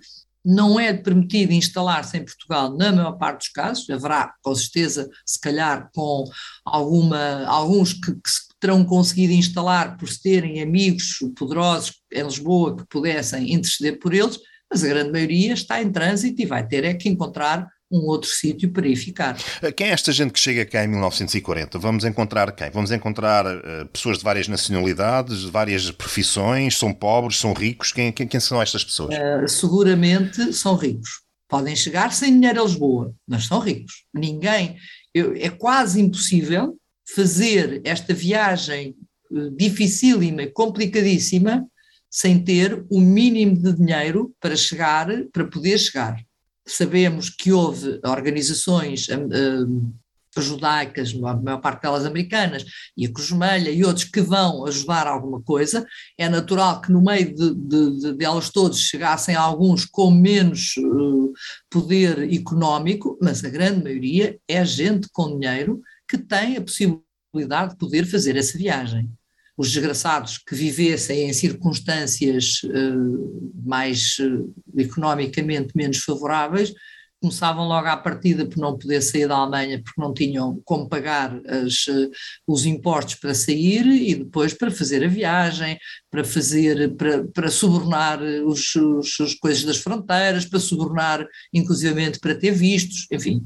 não 0.50 0.80
é 0.80 0.94
permitido 0.94 1.52
instalar-se 1.52 2.18
em 2.18 2.24
Portugal 2.24 2.74
na 2.74 2.90
maior 2.94 3.18
parte 3.18 3.40
dos 3.40 3.50
casos, 3.50 3.90
haverá 3.90 4.34
com 4.42 4.56
certeza, 4.56 5.10
se 5.26 5.38
calhar, 5.42 5.90
com 5.94 6.24
alguma, 6.64 7.44
alguns 7.46 7.92
que, 7.92 8.14
que 8.14 8.32
terão 8.58 8.86
conseguido 8.86 9.34
instalar 9.34 9.98
por 9.98 10.08
terem 10.18 10.62
amigos 10.62 11.18
poderosos 11.38 11.96
em 12.14 12.24
Lisboa 12.24 12.78
que 12.78 12.86
pudessem 12.88 13.54
interceder 13.54 14.00
por 14.00 14.14
eles, 14.14 14.40
mas 14.72 14.86
a 14.86 14.88
grande 14.88 15.12
maioria 15.12 15.54
está 15.54 15.82
em 15.82 15.92
trânsito 15.92 16.42
e 16.42 16.46
vai 16.46 16.66
ter 16.66 16.86
é 16.86 16.94
que 16.94 17.10
encontrar 17.10 17.68
um 17.92 18.00
outro 18.00 18.30
sítio 18.30 18.70
para 18.72 18.88
ir 18.88 18.96
ficar. 18.96 19.38
Eh, 19.62 19.72
quem 19.72 19.88
é 19.88 19.92
esta 19.92 20.12
gente 20.12 20.34
que 20.34 20.40
chega 20.40 20.66
cá 20.66 20.84
em 20.84 20.88
1940? 20.88 21.80
Vamos 21.80 22.04
encontrar 22.04 22.52
quem? 22.52 22.70
Vamos 22.70 22.92
encontrar 22.92 23.46
uh, 23.46 23.86
pessoas 23.92 24.18
de 24.18 24.24
várias 24.24 24.48
nacionalidades, 24.48 25.42
de 25.42 25.52
várias 25.52 25.90
profissões, 25.92 26.78
são 26.78 26.94
pobres, 26.94 27.38
são 27.38 27.54
ricos? 27.54 27.92
Quem, 27.92 28.12
quem, 28.12 28.28
quem 28.28 28.40
são 28.40 28.62
estas 28.62 28.84
pessoas? 28.84 29.16
Uh, 29.16 29.48
seguramente 29.48 30.54
são 30.54 30.76
ricos. 30.76 31.22
Podem 31.48 31.76
chegar 31.76 32.12
sem 32.12 32.34
dinheiro 32.34 32.62
a 32.62 32.66
Lisboa, 32.66 33.14
mas 33.26 33.46
são 33.46 33.60
ricos. 33.60 34.04
Ninguém. 34.14 34.76
eu, 35.14 35.34
é 35.36 35.50
quase 35.50 36.02
impossível 36.02 36.78
fazer 37.16 37.82
esta 37.86 38.14
viagem 38.14 38.96
uh, 39.32 39.50
dificílima 39.52 40.44
e 40.44 40.52
complicadíssima 40.52 41.66
sem 42.10 42.44
ter 42.44 42.86
o 42.90 43.00
mínimo 43.00 43.56
de 43.62 43.74
dinheiro 43.74 44.34
para 44.40 44.56
chegar, 44.56 45.08
para 45.32 45.46
poder 45.46 45.78
chegar. 45.78 46.27
Sabemos 46.68 47.30
que 47.30 47.52
houve 47.52 48.00
organizações 48.04 49.08
uh, 49.08 49.94
judaicas, 50.42 51.14
a 51.16 51.36
maior 51.36 51.60
parte 51.60 51.84
delas 51.84 52.06
americanas, 52.06 52.64
e 52.96 53.06
a 53.06 53.12
Cruz 53.12 53.30
Vermelha 53.30 53.72
e 53.72 53.84
outros 53.84 54.06
que 54.06 54.22
vão 54.22 54.66
ajudar 54.66 55.08
alguma 55.08 55.42
coisa, 55.42 55.86
é 56.18 56.30
natural 56.30 56.82
que 56.82 56.92
no 56.92 57.04
meio 57.04 57.34
de, 57.34 57.56
de, 57.56 58.00
de 58.00 58.14
delas 58.14 58.50
todos 58.50 58.80
chegassem 58.80 59.36
alguns 59.36 59.86
com 59.86 60.12
menos 60.12 60.76
uh, 60.78 61.34
poder 61.70 62.32
económico, 62.34 63.18
mas 63.22 63.44
a 63.44 63.50
grande 63.50 63.84
maioria 63.84 64.38
é 64.48 64.64
gente 64.66 65.08
com 65.12 65.40
dinheiro 65.40 65.82
que 66.08 66.18
tem 66.18 66.58
a 66.58 66.62
possibilidade 66.62 67.72
de 67.72 67.78
poder 67.78 68.06
fazer 68.06 68.36
essa 68.36 68.58
viagem. 68.58 69.10
Os 69.58 69.72
desgraçados 69.72 70.38
que 70.38 70.56
vivessem 70.56 71.30
em 71.30 71.34
circunstâncias 71.34 72.62
uh, 72.64 73.52
mais 73.66 74.18
uh, 74.20 74.54
economicamente 74.78 75.72
menos 75.76 75.98
favoráveis 75.98 76.74
começavam 77.20 77.68
logo 77.68 77.88
à 77.88 77.98
partida 77.98 78.46
por 78.46 78.58
não 78.58 78.78
poder 78.78 79.02
sair 79.02 79.28
da 79.28 79.36
Alemanha 79.36 79.82
porque 79.84 80.00
não 80.00 80.14
tinham 80.14 80.62
como 80.64 80.88
pagar 80.88 81.36
as, 81.48 81.88
eh, 81.88 82.10
os 82.46 82.66
impostos 82.66 83.16
para 83.16 83.34
sair 83.34 83.86
e 83.88 84.16
depois 84.16 84.54
para 84.54 84.70
fazer 84.70 85.04
a 85.04 85.08
viagem, 85.08 85.80
para 86.12 86.24
fazer, 86.24 86.96
para, 86.96 87.28
para 87.28 87.50
subornar 87.50 88.22
os, 88.22 88.76
os, 88.76 89.20
as 89.20 89.34
coisas 89.34 89.64
das 89.64 89.78
fronteiras, 89.78 90.46
para 90.46 90.60
subornar 90.60 91.28
inclusivamente 91.52 92.20
para 92.20 92.36
ter 92.36 92.52
vistos, 92.52 93.08
enfim, 93.12 93.44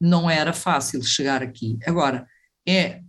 não 0.00 0.28
era 0.28 0.52
fácil 0.52 1.02
chegar 1.02 1.42
aqui. 1.42 1.78
Agora, 1.86 2.26
é 2.68 3.00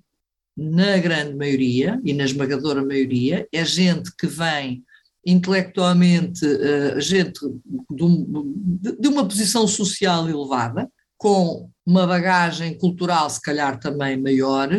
na 0.58 0.98
grande 0.98 1.36
maioria 1.36 2.02
e 2.04 2.14
na 2.14 2.26
esmagadora 2.26 2.84
maioria, 2.84 3.48
é 3.54 3.64
gente 3.64 4.12
que 4.18 4.26
vem 4.26 4.84
intelectualmente 5.26 6.46
uh, 6.46 7.00
gente 7.00 7.40
de, 7.92 8.96
de, 9.00 9.08
uma 9.08 9.28
posição 9.28 9.68
social 9.68 10.28
elevada, 10.28 10.90
com 11.18 11.70
uma 11.86 12.08
bagagem 12.08 12.78
cultural 12.78 13.30
se 13.30 13.42
calhar 13.42 13.80
também 13.80 14.20
maior, 14.20 14.70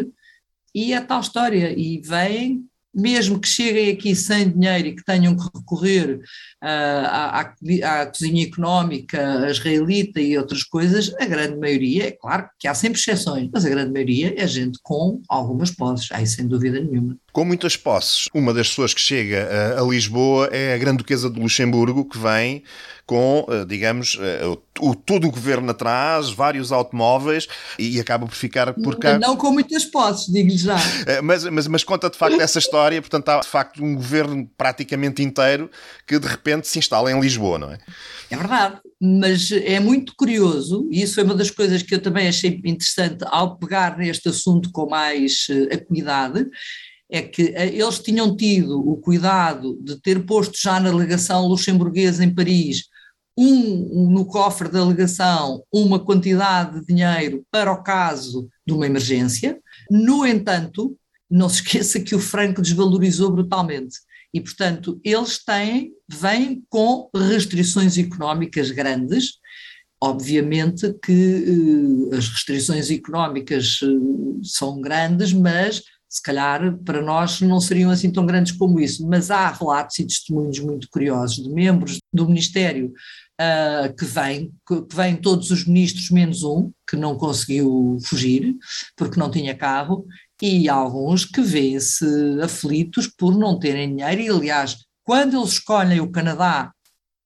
e 0.75 0.93
é 0.93 1.01
tal 1.01 1.21
história, 1.21 1.73
e 1.79 2.01
vêm 2.01 2.68
mesmo 2.95 3.39
que 3.39 3.49
cheguem 3.49 3.91
aqui 3.91 4.15
sem 4.15 4.51
dinheiro 4.51 4.89
e 4.89 4.97
que 4.97 5.05
tenham 5.05 5.37
que 5.37 5.45
recorrer 5.55 6.17
uh, 6.17 6.19
à, 6.63 7.41
à, 7.41 8.03
à, 8.03 8.07
cozinha 8.07 8.45
económica 8.45 9.49
israelita 9.51 10.21
e 10.21 10.37
outras 10.39 10.63
coisas, 10.63 11.15
a 11.21 11.25
grande 11.25 11.59
maioria, 11.59 12.09
é 12.09 12.11
claro 12.11 12.49
que 12.59 12.67
há 12.67 12.75
sempre 12.75 12.99
exceções, 12.99 13.49
mas 13.53 13.65
a 13.65 13.69
grande 13.69 13.93
maioria 13.93 14.35
é 14.37 14.47
gente 14.47 14.79
com 14.83 15.21
algumas 15.29 15.71
posses, 15.71 16.11
aí 16.13 16.27
sem 16.27 16.47
dúvida 16.47 16.81
nenhuma. 16.81 17.17
Com 17.33 17.45
muitas 17.45 17.77
posses, 17.77 18.29
uma 18.35 18.55
das 18.55 18.69
pessoas 18.69 18.95
que 18.95 19.01
chega 19.01 19.77
a, 19.77 19.81
a 19.81 19.85
Lisboa 19.85 20.49
é 20.51 20.75
a 20.75 20.79
Grande 20.79 20.99
Duquesa 20.99 21.31
de 21.31 21.39
Luxemburgo, 21.39 22.05
que 22.05 22.19
vem 22.19 22.65
com, 23.09 23.47
eh, 23.49 23.65
digamos, 23.65 24.19
eh, 24.21 24.43
o, 24.79 24.95
todo 24.95 25.27
o 25.27 25.31
governo 25.31 25.71
atrás, 25.71 26.29
vários 26.29 26.71
automóveis 26.71 27.49
e 27.79 27.99
acaba 27.99 28.27
por 28.27 28.35
ficar 28.35 28.75
por 28.75 28.99
cá. 28.99 29.19
Não 29.19 29.35
com 29.35 29.51
muitas 29.51 29.87
posses, 29.87 30.31
digo-lhe 30.31 30.59
já. 30.59 30.77
Eh, 31.07 31.23
mas, 31.23 31.43
mas, 31.45 31.67
mas 31.67 31.83
conta 31.83 32.11
de 32.11 32.19
facto 32.19 32.39
essa 32.39 32.59
história, 32.59 33.01
portanto, 33.01 33.31
há 33.31 33.41
de 33.41 33.49
facto 33.49 33.83
um 33.83 33.95
governo 33.95 34.47
praticamente 34.59 35.23
inteiro 35.23 35.71
que 36.07 36.19
de 36.19 36.29
repente 36.29 36.69
se 36.69 36.79
instala 36.79 37.11
em 37.11 37.19
Lisboa, 37.19 37.59
não 37.59 37.73
é? 37.73 37.79
É 38.31 38.37
verdade, 38.37 38.79
mas 39.01 39.51
é 39.53 39.81
muito 39.81 40.15
curioso, 40.15 40.87
e 40.91 41.03
isso 41.03 41.15
foi 41.15 41.25
uma 41.25 41.35
das 41.35 41.51
coisas 41.51 41.83
que 41.83 41.95
eu 41.95 42.03
também 42.03 42.29
achei 42.29 42.61
interessante 42.63 43.25
ao 43.29 43.57
pegar 43.57 43.97
neste 43.97 44.29
assunto 44.29 44.71
com 44.71 44.87
mais 44.87 45.47
acuidade, 45.73 46.47
é 47.11 47.23
que 47.23 47.55
eles 47.57 47.99
tinham 48.01 48.37
tido 48.37 48.79
o 48.87 48.97
cuidado 48.97 49.79
de 49.83 50.01
ter 50.01 50.27
posto 50.27 50.59
já 50.61 50.79
na 50.79 50.91
legação 50.91 51.47
luxemburguesa 51.47 52.25
em 52.25 52.35
Paris 52.35 52.85
um, 53.39 54.11
no 54.11 54.27
cofre 54.27 54.69
da 54.69 54.81
alegação 54.81 55.63
uma 55.73 56.01
quantidade 56.01 56.81
de 56.81 56.87
dinheiro 56.87 57.47
para 57.53 57.71
o 57.71 57.83
caso 57.85 58.49
de 58.67 58.73
uma 58.73 58.85
emergência. 58.85 59.61
No 59.89 60.27
entanto, 60.27 60.99
não 61.31 61.49
se 61.49 61.63
esqueça 61.63 62.01
que 62.01 62.17
o 62.17 62.21
franco 62.21 62.61
desvalorizou 62.61 63.31
brutalmente. 63.31 63.97
E, 64.35 64.41
portanto, 64.41 65.01
eles 65.05 65.43
têm, 65.43 65.93
vêm 66.09 66.63
com 66.69 67.09
restrições 67.15 67.97
económicas 67.97 68.73
grandes. 68.73 69.35
Obviamente 70.01 70.95
que 71.03 72.11
eh, 72.13 72.17
as 72.17 72.29
restrições 72.29 72.91
económicas 72.91 73.81
eh, 73.83 73.87
são 74.43 74.81
grandes, 74.81 75.33
mas 75.33 75.83
se 76.09 76.23
calhar 76.23 76.77
para 76.85 77.03
nós 77.03 77.41
não 77.41 77.61
seriam 77.61 77.91
assim 77.91 78.11
tão 78.11 78.25
grandes 78.25 78.53
como 78.53 78.81
isso. 78.81 79.07
Mas 79.07 79.31
há 79.31 79.51
relatos 79.51 79.99
e 79.99 80.07
testemunhos 80.07 80.59
muito 80.59 80.89
curiosos 80.91 81.45
de 81.45 81.51
membros 81.51 81.99
do 82.13 82.27
Ministério 82.27 82.93
uh, 83.41 83.95
que 83.95 84.05
vem, 84.05 84.51
que 84.67 84.97
vem 84.97 85.17
todos 85.17 85.51
os 85.51 85.67
ministros 85.67 86.11
menos 86.11 86.43
um, 86.43 86.71
que 86.89 86.97
não 86.97 87.17
conseguiu 87.17 87.99
fugir, 88.05 88.55
porque 88.97 89.21
não 89.21 89.31
tinha 89.31 89.55
carro, 89.55 90.07
e 90.41 90.69
alguns 90.69 91.25
que 91.25 91.41
vêem-se 91.41 92.07
aflitos 92.43 93.07
por 93.07 93.37
não 93.37 93.59
terem 93.59 93.95
dinheiro, 93.95 94.21
e 94.21 94.29
aliás, 94.29 94.77
quando 95.05 95.39
eles 95.39 95.53
escolhem 95.53 96.01
o 96.01 96.11
Canadá 96.11 96.73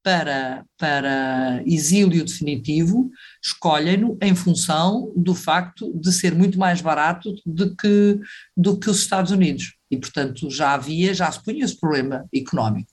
para, 0.02 0.64
para 0.78 1.62
exílio 1.64 2.24
definitivo, 2.24 3.10
escolhem-no 3.42 4.18
em 4.20 4.34
função 4.34 5.12
do 5.16 5.34
facto 5.34 5.92
de 5.94 6.12
ser 6.12 6.34
muito 6.34 6.58
mais 6.58 6.80
barato 6.80 7.34
do 7.46 7.74
que, 7.76 8.18
do 8.56 8.78
que 8.78 8.90
os 8.90 8.98
Estados 8.98 9.30
Unidos. 9.30 9.74
E, 9.90 9.96
portanto, 9.96 10.50
já 10.50 10.74
havia, 10.74 11.14
já 11.14 11.30
se 11.30 11.42
punha 11.42 11.64
esse 11.64 11.78
problema 11.78 12.26
económico. 12.34 12.90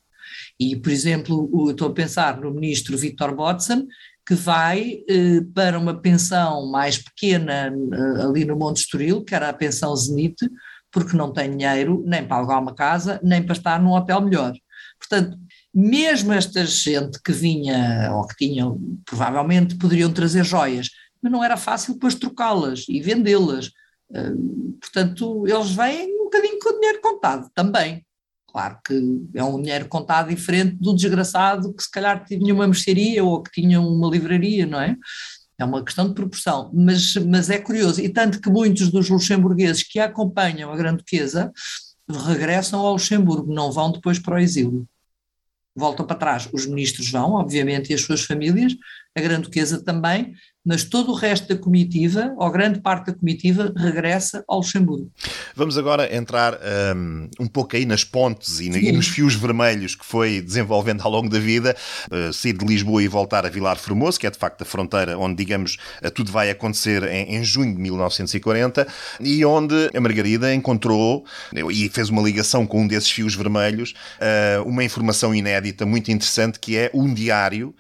E, 0.60 0.76
por 0.76 0.92
exemplo, 0.92 1.70
estou 1.72 1.88
a 1.88 1.94
pensar 1.94 2.40
no 2.40 2.52
ministro 2.52 2.98
Vítor 2.98 3.36
Botson, 3.36 3.88
que 4.28 4.36
vai 4.36 5.00
eh, 5.10 5.42
para 5.56 5.80
uma 5.80 6.00
pensão 6.00 6.70
mais 6.70 7.00
pequena 7.00 7.74
eh, 7.74 8.22
ali 8.22 8.46
no 8.46 8.56
Monte 8.56 8.82
Estoril, 8.82 9.24
que 9.24 9.34
era 9.34 9.50
a 9.50 9.54
pensão 9.54 9.96
Zenite, 9.96 10.48
porque 10.92 11.18
não 11.18 11.34
tem 11.34 11.50
dinheiro 11.50 12.04
nem 12.06 12.24
para 12.24 12.38
alugar 12.38 12.62
uma 12.62 12.76
casa, 12.76 13.20
nem 13.24 13.42
para 13.42 13.56
estar 13.56 13.82
num 13.82 13.92
hotel 13.92 14.22
melhor. 14.22 14.54
Portanto, 15.00 15.38
mesmo 15.74 16.34
esta 16.34 16.66
gente 16.66 17.22
que 17.22 17.32
vinha, 17.32 18.12
ou 18.14 18.26
que 18.28 18.36
tinham, 18.36 18.80
provavelmente 19.06 19.76
poderiam 19.76 20.12
trazer 20.12 20.44
joias, 20.44 20.90
mas 21.22 21.32
não 21.32 21.44
era 21.44 21.58
fácil 21.58 21.94
depois 21.94 22.16
trocá-las 22.16 22.86
e 22.88 23.00
vendê-las. 23.02 23.72
Eh, 24.14 24.34
portanto, 24.82 25.46
eles 25.48 25.72
vêm 25.72 26.08
um 26.22 26.24
bocadinho 26.26 26.60
com 26.60 26.70
o 26.70 26.80
dinheiro 26.80 27.02
contado 27.02 27.50
também. 27.54 28.06
Claro 28.48 28.80
que 28.84 29.00
é 29.36 29.44
um 29.44 29.62
dinheiro 29.62 29.88
contado 29.88 30.30
diferente 30.30 30.76
do 30.76 30.96
desgraçado 30.96 31.74
que 31.74 31.84
se 31.84 31.92
calhar 31.92 32.26
tinha 32.26 32.54
uma 32.54 32.66
mercearia 32.66 33.24
ou 33.24 33.44
que 33.44 33.62
tinha 33.62 33.80
uma 33.80 34.10
livraria, 34.10 34.66
não 34.66 34.82
é? 34.82 34.96
É 35.58 35.66
uma 35.66 35.84
questão 35.84 36.08
de 36.08 36.16
proporção, 36.16 36.72
mas, 36.74 37.16
mas 37.16 37.50
é 37.50 37.60
curioso, 37.60 38.02
e 38.02 38.08
tanto 38.08 38.40
que 38.40 38.50
muitos 38.50 38.90
dos 38.90 39.10
luxemburgueses 39.10 39.84
que 39.84 40.00
acompanham 40.00 40.72
a 40.72 40.78
Grande 40.78 41.00
Duquesa 41.00 41.52
regressam 42.10 42.80
ao 42.80 42.94
Luxemburgo, 42.94 43.54
não 43.54 43.72
vão 43.72 43.92
depois 43.92 44.18
para 44.18 44.36
o 44.36 44.40
exílio. 44.40 44.88
Voltam 45.80 46.06
para 46.06 46.18
trás. 46.18 46.50
Os 46.52 46.66
ministros 46.66 47.10
vão, 47.10 47.36
obviamente, 47.36 47.92
e 47.92 47.94
as 47.94 48.02
suas 48.02 48.26
famílias, 48.26 48.76
a 49.16 49.22
Grande 49.22 49.44
Duquesa 49.44 49.84
também, 49.84 50.34
mas 50.66 50.84
todo 50.84 51.12
o 51.12 51.16
resto 51.16 51.48
da 51.48 51.60
comitiva, 51.60 52.34
ou 52.38 52.52
grande 52.52 52.82
parte 52.82 53.08
da 53.08 53.14
comitiva, 53.14 53.74
regressa 53.76 54.44
ao 54.48 54.58
Luxemburgo. 54.58 55.10
Vamos 55.56 55.78
agora 55.78 56.14
entrar 56.16 56.60
um, 56.96 57.30
um 57.40 57.48
pouco 57.48 57.76
aí 57.76 57.86
nas 57.86 58.04
pontes 58.04 58.60
e, 58.60 58.70
e, 58.70 58.92
nos 58.92 59.08
fios 59.08 59.34
vermelhos 59.36 59.96
que 59.96 60.06
foi 60.06 60.42
desenvolvendo 60.42 61.02
ao 61.02 61.10
longo 61.10 61.30
da 61.30 61.40
vida, 61.40 61.76
uh, 62.12 62.32
sair 62.34 62.54
de 62.54 62.66
Lisboa 62.66 63.02
e 63.02 63.08
voltar 63.08 63.46
a 63.46 63.50
Vilar 63.50 63.78
Formoso, 63.78 64.20
que 64.20 64.28
é 64.28 64.30
de 64.30 64.38
facto 64.38 64.62
a 64.62 64.66
fronteira 64.66 65.18
onde, 65.18 65.36
digamos, 65.36 65.78
uh, 66.04 66.12
tudo 66.12 66.32
vai 66.32 66.52
acontecer 66.52 67.04
em, 67.04 67.38
em, 67.38 67.44
junho 67.44 67.74
de 67.74 67.82
1940, 67.82 68.88
e 69.20 69.44
onde 69.46 69.90
a 69.96 70.00
Margarida 70.00 70.54
encontrou, 70.54 71.26
e 71.72 71.90
fez 71.90 72.10
uma 72.10 72.22
ligação 72.22 72.68
com 72.68 72.82
um 72.82 72.88
desses 72.88 73.10
fios 73.10 73.34
vermelhos, 73.34 73.96
uh, 74.20 74.64
uma 74.68 74.84
informação 74.84 75.34
inédita, 75.34 75.86
muito 75.86 76.12
interessante, 76.12 76.60
que 76.60 76.76
é 76.76 76.92
um 76.94 77.14
diário 77.14 77.74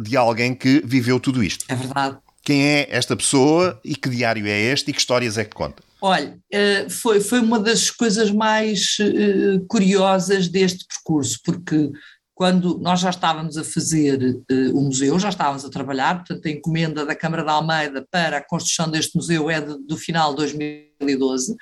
de 0.00 0.16
alguém 0.16 0.54
que 0.54 0.71
viveu 0.80 1.20
tudo 1.20 1.42
isto. 1.42 1.64
É 1.68 1.74
verdade. 1.74 2.18
Quem 2.44 2.62
é 2.64 2.88
esta 2.90 3.16
pessoa 3.16 3.80
e 3.84 3.94
que 3.94 4.08
diário 4.08 4.46
é 4.46 4.60
este 4.60 4.90
e 4.90 4.92
que 4.94 4.98
histórias 4.98 5.38
é 5.38 5.44
que 5.44 5.54
conta? 5.54 5.82
Olha, 6.00 6.36
eh, 6.50 6.88
foi, 6.88 7.20
foi 7.20 7.38
uma 7.38 7.60
das 7.60 7.88
coisas 7.88 8.30
mais 8.32 8.96
eh, 9.00 9.60
curiosas 9.68 10.48
deste 10.48 10.84
percurso, 10.84 11.38
porque 11.44 11.92
quando 12.34 12.76
nós 12.80 12.98
já 12.98 13.10
estávamos 13.10 13.56
a 13.56 13.62
fazer 13.62 14.20
eh, 14.50 14.68
o 14.72 14.80
museu, 14.80 15.16
já 15.20 15.28
estávamos 15.28 15.64
a 15.64 15.70
trabalhar, 15.70 16.16
portanto 16.16 16.44
a 16.46 16.50
encomenda 16.50 17.06
da 17.06 17.14
Câmara 17.14 17.44
de 17.44 17.50
Almeida 17.50 18.04
para 18.10 18.38
a 18.38 18.44
construção 18.44 18.90
deste 18.90 19.16
museu 19.16 19.48
é 19.48 19.60
de, 19.60 19.78
do 19.86 19.96
final 19.96 20.30
de 20.30 20.38
2012, 20.38 21.54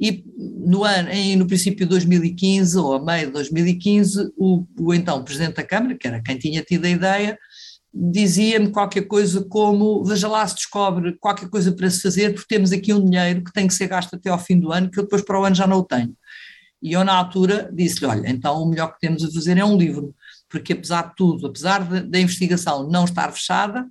e 0.00 0.24
no, 0.36 0.82
ano, 0.82 1.08
em, 1.10 1.36
no 1.36 1.46
princípio 1.46 1.84
de 1.84 1.90
2015, 1.90 2.78
ou 2.78 2.94
a 2.94 3.04
meio 3.04 3.26
de 3.26 3.32
2015, 3.32 4.32
o, 4.36 4.64
o 4.78 4.94
então 4.94 5.24
Presidente 5.24 5.54
da 5.54 5.64
Câmara, 5.64 5.96
que 5.96 6.06
era 6.06 6.22
quem 6.22 6.36
tinha 6.36 6.62
tido 6.62 6.84
a 6.84 6.90
ideia, 6.90 7.38
dizia-me 7.98 8.70
qualquer 8.70 9.02
coisa 9.02 9.44
como: 9.44 10.04
veja 10.04 10.28
lá 10.28 10.46
se 10.46 10.54
descobre 10.54 11.16
qualquer 11.18 11.48
coisa 11.48 11.72
para 11.72 11.90
se 11.90 12.00
fazer, 12.00 12.32
porque 12.32 12.54
temos 12.54 12.70
aqui 12.72 12.92
um 12.92 13.04
dinheiro 13.04 13.42
que 13.42 13.52
tem 13.52 13.66
que 13.66 13.74
ser 13.74 13.88
gasto 13.88 14.14
até 14.14 14.30
ao 14.30 14.38
fim 14.38 14.58
do 14.58 14.72
ano, 14.72 14.90
que 14.90 14.98
eu 14.98 15.04
depois 15.04 15.22
para 15.22 15.40
o 15.40 15.44
ano 15.44 15.56
já 15.56 15.66
não 15.66 15.78
o 15.78 15.84
tenho. 15.84 16.16
E 16.80 16.92
eu, 16.92 17.02
na 17.04 17.14
altura, 17.14 17.68
disse-lhe: 17.72 18.06
olha, 18.06 18.28
então 18.28 18.62
o 18.62 18.68
melhor 18.68 18.92
que 18.92 19.00
temos 19.00 19.24
a 19.24 19.30
fazer 19.30 19.58
é 19.58 19.64
um 19.64 19.76
livro, 19.76 20.14
porque 20.48 20.72
apesar 20.72 21.08
de 21.08 21.16
tudo, 21.16 21.46
apesar 21.46 21.82
da 21.84 22.20
investigação 22.20 22.88
não 22.88 23.04
estar 23.04 23.32
fechada, 23.32 23.86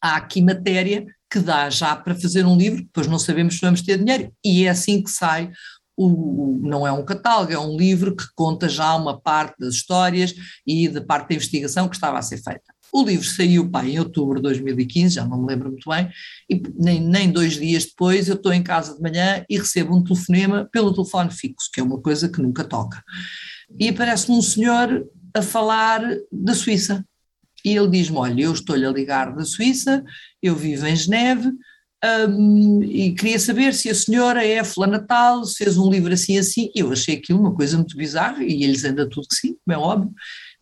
há 0.00 0.16
aqui 0.16 0.40
matéria 0.40 1.04
que 1.30 1.40
dá 1.40 1.68
já 1.68 1.96
para 1.96 2.14
fazer 2.14 2.46
um 2.46 2.56
livro, 2.56 2.82
depois 2.82 3.08
não 3.08 3.18
sabemos 3.18 3.54
se 3.54 3.60
vamos 3.60 3.82
ter 3.82 3.98
dinheiro, 3.98 4.32
e 4.44 4.66
é 4.66 4.68
assim 4.68 5.02
que 5.02 5.10
sai 5.10 5.50
o, 5.96 6.58
não 6.62 6.86
é 6.86 6.92
um 6.92 7.04
catálogo, 7.04 7.52
é 7.52 7.58
um 7.58 7.76
livro 7.76 8.14
que 8.14 8.24
conta 8.34 8.68
já 8.68 8.94
uma 8.94 9.20
parte 9.20 9.58
das 9.58 9.74
histórias 9.74 10.34
e 10.66 10.88
da 10.88 11.00
parte 11.00 11.30
da 11.30 11.34
investigação 11.34 11.88
que 11.88 11.96
estava 11.96 12.18
a 12.18 12.22
ser 12.22 12.38
feita. 12.42 12.73
O 12.92 13.04
livro 13.04 13.26
saiu 13.26 13.68
pá, 13.68 13.84
em 13.84 13.98
outubro 13.98 14.36
de 14.36 14.42
2015, 14.42 15.16
já 15.16 15.26
não 15.26 15.42
me 15.42 15.48
lembro 15.48 15.70
muito 15.70 15.88
bem, 15.88 16.08
e 16.48 16.62
nem, 16.76 17.00
nem 17.00 17.30
dois 17.30 17.54
dias 17.54 17.86
depois 17.86 18.28
eu 18.28 18.34
estou 18.34 18.52
em 18.52 18.62
casa 18.62 18.94
de 18.94 19.02
manhã 19.02 19.44
e 19.48 19.58
recebo 19.58 19.96
um 19.96 20.02
telefonema 20.02 20.68
pelo 20.72 20.94
telefone 20.94 21.30
fixo, 21.30 21.70
que 21.72 21.80
é 21.80 21.82
uma 21.82 22.00
coisa 22.00 22.28
que 22.28 22.40
nunca 22.40 22.62
toca. 22.62 23.02
E 23.78 23.88
aparece-me 23.88 24.36
um 24.36 24.42
senhor 24.42 25.06
a 25.34 25.42
falar 25.42 26.02
da 26.30 26.54
Suíça. 26.54 27.04
E 27.64 27.76
ele 27.76 27.88
diz-me: 27.88 28.18
Olha, 28.18 28.42
eu 28.42 28.52
estou-lhe 28.52 28.86
a 28.86 28.90
ligar 28.90 29.34
da 29.34 29.44
Suíça, 29.44 30.04
eu 30.42 30.54
vivo 30.54 30.86
em 30.86 30.94
Geneve, 30.94 31.50
um, 32.28 32.82
e 32.82 33.14
queria 33.14 33.38
saber 33.38 33.72
se 33.72 33.88
a 33.88 33.94
senhora 33.94 34.46
é 34.46 34.62
fulana 34.62 34.98
tal, 34.98 35.46
fez 35.46 35.78
um 35.78 35.90
livro 35.90 36.12
assim 36.12 36.36
assim, 36.36 36.70
eu 36.74 36.92
achei 36.92 37.16
aquilo 37.16 37.40
uma 37.40 37.54
coisa 37.54 37.78
muito 37.78 37.96
bizarra, 37.96 38.44
e 38.44 38.62
eles 38.62 38.84
ainda 38.84 39.08
tudo 39.08 39.26
que 39.26 39.34
sim, 39.34 39.56
como 39.64 39.74
é 39.74 39.78
óbvio. 39.78 40.12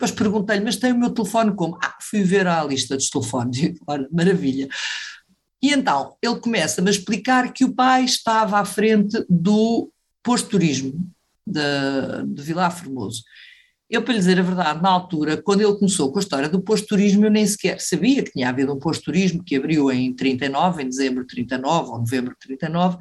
Depois 0.03 0.19
perguntei-lhe, 0.19 0.65
mas 0.65 0.75
tem 0.75 0.91
o 0.91 0.99
meu 0.99 1.11
telefone 1.11 1.55
como? 1.55 1.79
Ah, 1.81 1.97
fui 2.01 2.25
ver 2.25 2.49
a 2.49 2.65
lista 2.65 2.97
dos 2.97 3.09
telefones, 3.09 3.79
olha, 3.87 4.09
maravilha. 4.11 4.69
E 5.63 5.73
então, 5.73 6.17
ele 6.21 6.41
começa-me 6.41 6.89
a 6.89 6.91
explicar 6.91 7.53
que 7.53 7.65
o 7.65 7.73
pai 7.73 8.03
estava 8.03 8.59
à 8.59 8.65
frente 8.65 9.25
do 9.31 9.93
posto 10.21 10.49
turismo 10.49 11.09
de, 11.47 11.63
de 12.35 12.43
Vilar 12.43 12.77
Formoso. 12.77 13.23
Eu, 13.89 14.03
para 14.03 14.15
lhe 14.15 14.19
dizer 14.19 14.41
a 14.41 14.43
verdade, 14.43 14.83
na 14.83 14.89
altura, 14.89 15.41
quando 15.41 15.61
ele 15.61 15.79
começou 15.79 16.11
com 16.11 16.19
a 16.19 16.23
história 16.23 16.49
do 16.49 16.61
posto 16.61 16.89
turismo, 16.89 17.27
eu 17.27 17.31
nem 17.31 17.47
sequer 17.47 17.81
sabia 17.81 18.25
que 18.25 18.33
tinha 18.33 18.49
havido 18.49 18.75
um 18.75 18.81
posto 18.81 19.05
turismo 19.05 19.45
que 19.45 19.55
abriu 19.55 19.89
em 19.89 20.13
39, 20.13 20.83
em 20.83 20.89
dezembro 20.89 21.21
de 21.21 21.29
39 21.29 21.91
ou 21.91 21.99
novembro 22.01 22.33
de 22.33 22.41
39, 22.41 22.99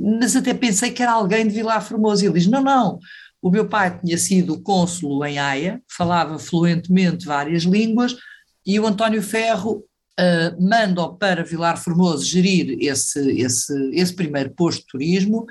mas 0.00 0.34
até 0.34 0.54
pensei 0.54 0.90
que 0.90 1.02
era 1.02 1.12
alguém 1.12 1.46
de 1.46 1.52
Vilar 1.52 1.84
Formoso. 1.86 2.24
E 2.24 2.28
ele 2.28 2.38
diz: 2.38 2.46
não, 2.46 2.62
não, 2.62 2.98
o 3.44 3.50
meu 3.50 3.68
pai 3.68 4.00
tinha 4.00 4.16
sido 4.16 4.58
cônsulo 4.62 5.22
em 5.26 5.38
Haia, 5.38 5.82
falava 5.86 6.38
fluentemente 6.38 7.26
várias 7.26 7.64
línguas, 7.64 8.16
e 8.64 8.80
o 8.80 8.86
António 8.86 9.22
Ferro 9.22 9.84
uh, 10.18 10.66
manda-o 10.66 11.14
para 11.14 11.44
Vilar 11.44 11.76
Formoso 11.76 12.24
gerir 12.24 12.78
esse, 12.80 13.20
esse, 13.38 13.90
esse 13.92 14.14
primeiro 14.14 14.48
posto 14.54 14.80
de 14.80 14.86
turismo, 14.86 15.44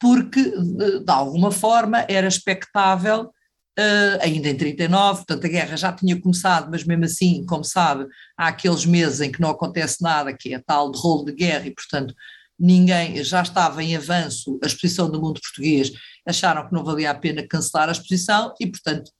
porque 0.00 0.42
de, 0.42 1.04
de 1.04 1.12
alguma 1.12 1.52
forma 1.52 2.06
era 2.08 2.26
expectável 2.26 3.30
Uh, 3.78 4.16
ainda 4.22 4.48
em 4.48 4.56
39, 4.56 5.16
portanto 5.18 5.44
a 5.44 5.48
guerra 5.50 5.76
já 5.76 5.92
tinha 5.92 6.18
começado, 6.18 6.70
mas 6.70 6.82
mesmo 6.82 7.04
assim, 7.04 7.44
como 7.44 7.62
sabe, 7.62 8.06
há 8.34 8.48
aqueles 8.48 8.86
meses 8.86 9.20
em 9.20 9.30
que 9.30 9.38
não 9.38 9.50
acontece 9.50 10.02
nada, 10.02 10.32
que 10.32 10.54
é 10.54 10.58
tal 10.58 10.90
de 10.90 10.98
rolo 10.98 11.26
de 11.26 11.32
guerra, 11.32 11.66
e 11.66 11.74
portanto 11.74 12.14
ninguém, 12.58 13.22
já 13.22 13.42
estava 13.42 13.82
em 13.82 13.94
avanço 13.94 14.58
a 14.62 14.66
exposição 14.66 15.10
do 15.10 15.20
mundo 15.20 15.42
português, 15.42 15.92
acharam 16.26 16.66
que 16.66 16.72
não 16.74 16.84
valia 16.84 17.10
a 17.10 17.14
pena 17.14 17.46
cancelar 17.46 17.88
a 17.88 17.92
exposição 17.92 18.54
e 18.60 18.66
portanto 18.66 19.10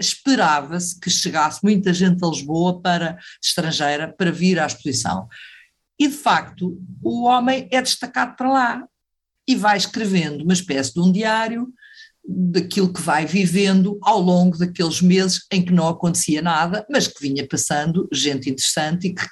esperava-se 0.00 0.98
que 0.98 1.08
chegasse 1.08 1.60
muita 1.62 1.94
gente 1.94 2.24
a 2.24 2.28
Lisboa 2.28 2.80
para 2.80 3.18
estrangeira 3.42 4.12
para 4.12 4.32
vir 4.32 4.58
à 4.58 4.66
exposição. 4.66 5.28
E 5.98 6.08
de 6.08 6.14
facto 6.14 6.78
o 7.02 7.24
homem 7.24 7.68
é 7.70 7.80
destacado 7.80 8.36
para 8.36 8.52
lá 8.52 8.84
e 9.46 9.54
vai 9.54 9.76
escrevendo 9.76 10.42
uma 10.42 10.52
espécie 10.52 10.92
de 10.94 11.00
um 11.00 11.12
diário 11.12 11.72
daquilo 12.24 12.92
que 12.92 13.00
vai 13.00 13.26
vivendo 13.26 13.98
ao 14.02 14.20
longo 14.20 14.56
daqueles 14.56 15.00
meses 15.00 15.44
em 15.50 15.64
que 15.64 15.72
não 15.72 15.88
acontecia 15.88 16.40
nada, 16.40 16.86
mas 16.90 17.08
que 17.08 17.20
vinha 17.20 17.46
passando 17.46 18.08
gente 18.12 18.48
interessante 18.48 19.08
e 19.08 19.14
que, 19.14 19.26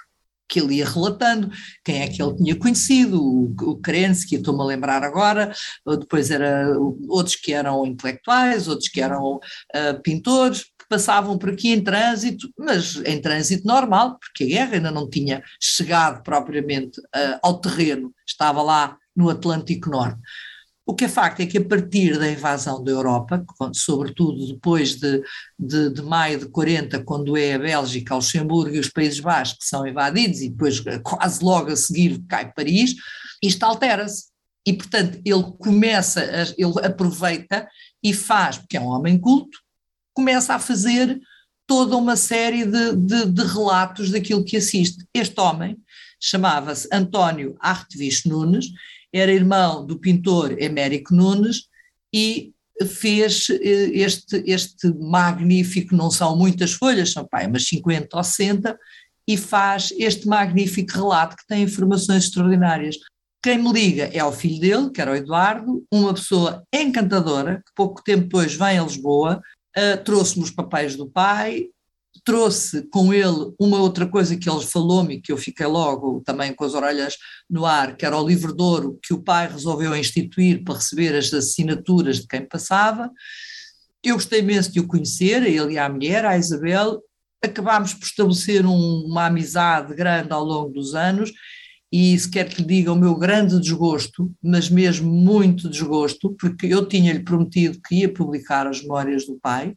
que 0.51 0.59
ele 0.59 0.75
ia 0.75 0.85
relatando 0.85 1.51
quem 1.85 2.03
é 2.03 2.09
que 2.09 2.21
ele 2.21 2.37
tinha 2.37 2.57
conhecido, 2.57 3.23
o, 3.23 3.55
o 3.63 3.81
Kerensky, 3.81 4.35
estou-me 4.35 4.61
a 4.61 4.65
lembrar 4.65 5.05
agora, 5.05 5.53
depois 5.87 6.31
era 6.31 6.77
outros 7.09 7.37
que 7.37 7.53
eram 7.53 7.87
intelectuais, 7.87 8.67
outros 8.67 8.89
que 8.89 9.01
eram 9.01 9.37
uh, 9.37 10.03
pintores, 10.03 10.65
que 10.65 10.89
passavam 10.89 11.39
por 11.39 11.51
aqui 11.51 11.71
em 11.71 11.83
trânsito, 11.83 12.51
mas 12.59 12.97
em 13.07 13.21
trânsito 13.21 13.67
normal, 13.67 14.19
porque 14.19 14.45
a 14.45 14.47
guerra 14.49 14.75
ainda 14.75 14.91
não 14.91 15.09
tinha 15.09 15.43
chegado 15.61 16.23
propriamente 16.23 16.99
uh, 17.01 17.39
ao 17.43 17.61
terreno, 17.61 18.13
estava 18.27 18.61
lá 18.61 18.97
no 19.15 19.31
Atlântico 19.31 19.89
Norte. 19.89 20.19
O 20.91 20.95
que 20.95 21.05
é 21.05 21.09
facto 21.09 21.39
é 21.39 21.47
que 21.47 21.57
a 21.57 21.65
partir 21.65 22.19
da 22.19 22.29
invasão 22.29 22.83
da 22.83 22.91
Europa, 22.91 23.47
sobretudo 23.73 24.45
depois 24.49 24.97
de, 24.97 25.23
de, 25.57 25.89
de, 25.91 26.03
maio 26.03 26.41
de 26.41 26.49
40, 26.49 27.05
quando 27.05 27.37
é 27.37 27.55
a 27.55 27.59
Bélgica, 27.61 28.17
Luxemburgo 28.17 28.75
e 28.75 28.81
os 28.81 28.89
Países 28.89 29.21
Baixos 29.21 29.57
que 29.57 29.67
são 29.67 29.87
invadidos 29.87 30.41
e 30.41 30.51
depois 30.51 30.85
eh, 30.85 30.99
quase 30.99 31.45
logo 31.45 31.71
a 31.71 31.77
seguir 31.77 32.21
cai 32.29 32.53
Paris, 32.53 32.97
isto 33.41 33.63
altera-se. 33.63 34.31
E 34.67 34.73
portanto 34.73 35.21
ele 35.25 35.45
começa, 35.61 36.23
a, 36.23 36.43
ele 36.59 36.85
aproveita 36.85 37.69
e 38.03 38.13
faz, 38.13 38.59
porque 38.59 38.77
é 38.77 38.81
um 38.81 38.89
homem 38.89 39.17
culto, 39.17 39.61
começa 40.13 40.57
a 40.57 40.59
fazer 40.59 41.21
toda 41.69 41.97
uma 41.97 42.17
série 42.17 42.65
de, 42.65 42.97
de, 42.97 43.27
de 43.27 43.43
relatos 43.45 44.11
daquilo 44.11 44.45
que 44.45 44.57
assiste. 44.57 45.07
Este 45.15 45.41
homem 45.41 45.77
chamava-se 46.21 46.89
António 46.93 47.55
Artevich 47.61 48.29
Nunes 48.29 48.67
era 49.13 49.33
irmão 49.33 49.85
do 49.85 49.99
pintor 49.99 50.61
Emérico 50.61 51.15
Nunes 51.15 51.69
e 52.15 52.53
fez 52.87 53.49
eh, 53.51 53.91
este, 53.93 54.43
este 54.47 54.89
magnífico, 54.95 55.95
não 55.95 56.11
são 56.11 56.37
muitas 56.37 56.73
folhas, 56.73 57.13
são 57.13 57.27
pai, 57.27 57.47
mas 57.47 57.67
50 57.69 58.17
ou 58.17 58.25
60, 58.25 58.79
e 59.29 59.37
faz 59.37 59.93
este 59.97 60.27
magnífico 60.27 60.93
relato 60.93 61.37
que 61.37 61.47
tem 61.47 61.63
informações 61.63 62.25
extraordinárias. 62.25 62.97
Quem 63.43 63.59
me 63.59 63.73
liga 63.73 64.11
é 64.13 64.23
o 64.25 64.33
filho 64.33 64.61
dele, 64.61 64.91
que 64.91 65.01
era 65.01 65.13
o 65.13 65.15
Eduardo, 65.15 65.85
uma 65.93 66.13
pessoa 66.13 66.63
encantadora, 66.73 67.57
que 67.57 67.73
pouco 67.75 68.03
tempo 68.03 68.25
depois 68.25 68.55
vem 68.55 68.79
a 68.79 68.83
Lisboa, 68.83 69.41
uh, 69.77 70.05
trouxe-me 70.05 70.45
os 70.45 70.51
papéis 70.51 70.97
do 70.97 71.09
pai, 71.09 71.67
trouxe 72.25 72.83
com 72.91 73.13
ele 73.13 73.53
uma 73.59 73.81
outra 73.81 74.07
coisa 74.07 74.37
que 74.37 74.49
ele 74.49 74.65
falou-me, 74.65 75.21
que 75.21 75.33
eu 75.33 75.37
fiquei 75.37 75.67
logo 75.67 76.23
também 76.25 76.55
com 76.55 76.65
as 76.65 76.75
orelhas 76.75 77.17
no 77.49 77.65
ar, 77.65 77.97
que 77.97 78.05
era 78.05 78.17
o 78.17 78.27
livro 78.27 78.55
de 78.55 78.63
ouro 78.63 78.99
que 79.03 79.15
o 79.15 79.23
pai 79.23 79.49
resolveu 79.49 79.97
instituir 79.97 80.63
para 80.65 80.75
receber 80.75 81.17
as 81.17 81.33
assinaturas 81.33 82.21
de 82.21 82.27
quem 82.27 82.47
passava. 82.47 83.11
Eu 84.03 84.15
gostei 84.15 84.41
imenso 84.41 84.73
de 84.73 84.81
o 84.81 84.87
conhecer, 84.87 85.43
a 85.43 85.49
ele 85.49 85.75
e 85.75 85.79
à 85.79 85.89
mulher, 85.89 86.25
a 86.25 86.37
Isabel. 86.37 87.01
Acabámos 87.43 87.95
por 87.95 88.05
estabelecer 88.05 88.67
um, 88.67 89.05
uma 89.07 89.27
amizade 89.27 89.95
grande 89.95 90.33
ao 90.33 90.45
longo 90.45 90.71
dos 90.71 90.95
anos 90.95 91.33
e 91.93 92.17
se 92.17 92.31
quer 92.31 92.49
que 92.49 92.63
lhe 92.63 92.69
diga 92.69 92.93
o 92.93 92.97
meu 92.97 93.17
grande 93.17 93.59
desgosto, 93.59 94.33
mas 94.43 94.71
mesmo 94.71 95.11
muito 95.11 95.69
desgosto, 95.69 96.35
porque 96.39 96.67
eu 96.67 96.87
tinha-lhe 96.87 97.25
prometido 97.25 97.81
que 97.81 97.97
ia 97.97 98.13
publicar 98.13 98.67
as 98.67 98.81
memórias 98.81 99.27
do 99.27 99.39
pai, 99.41 99.75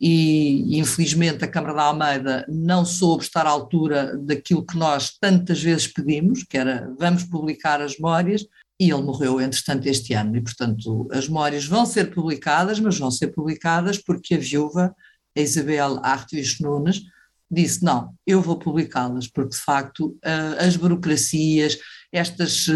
e, 0.00 0.78
infelizmente 0.78 1.44
a 1.44 1.48
Câmara 1.48 1.74
da 1.74 1.82
Almeida 1.84 2.46
não 2.48 2.84
soube 2.84 3.24
estar 3.24 3.46
à 3.46 3.50
altura 3.50 4.16
daquilo 4.18 4.64
que 4.64 4.76
nós 4.76 5.16
tantas 5.18 5.62
vezes 5.62 5.86
pedimos, 5.86 6.42
que 6.42 6.58
era 6.58 6.92
vamos 6.98 7.24
publicar 7.24 7.80
as 7.80 7.96
memórias, 7.96 8.44
e 8.78 8.90
ele 8.90 9.02
morreu 9.02 9.40
entretanto 9.40 9.86
este 9.86 10.12
ano, 10.12 10.36
e 10.36 10.40
portanto 10.42 11.08
as 11.10 11.28
memórias 11.28 11.64
vão 11.64 11.86
ser 11.86 12.14
publicadas, 12.14 12.78
mas 12.78 12.98
vão 12.98 13.10
ser 13.10 13.28
publicadas 13.28 13.96
porque 13.96 14.34
a 14.34 14.38
viúva, 14.38 14.94
a 15.36 15.40
Isabel 15.40 15.98
Artes 16.02 16.60
Nunes, 16.60 17.02
disse 17.50 17.82
não, 17.82 18.12
eu 18.26 18.42
vou 18.42 18.58
publicá-las, 18.58 19.28
porque 19.28 19.56
de 19.56 19.62
facto 19.62 20.18
as 20.58 20.76
burocracias, 20.76 21.78
estas, 22.12 22.66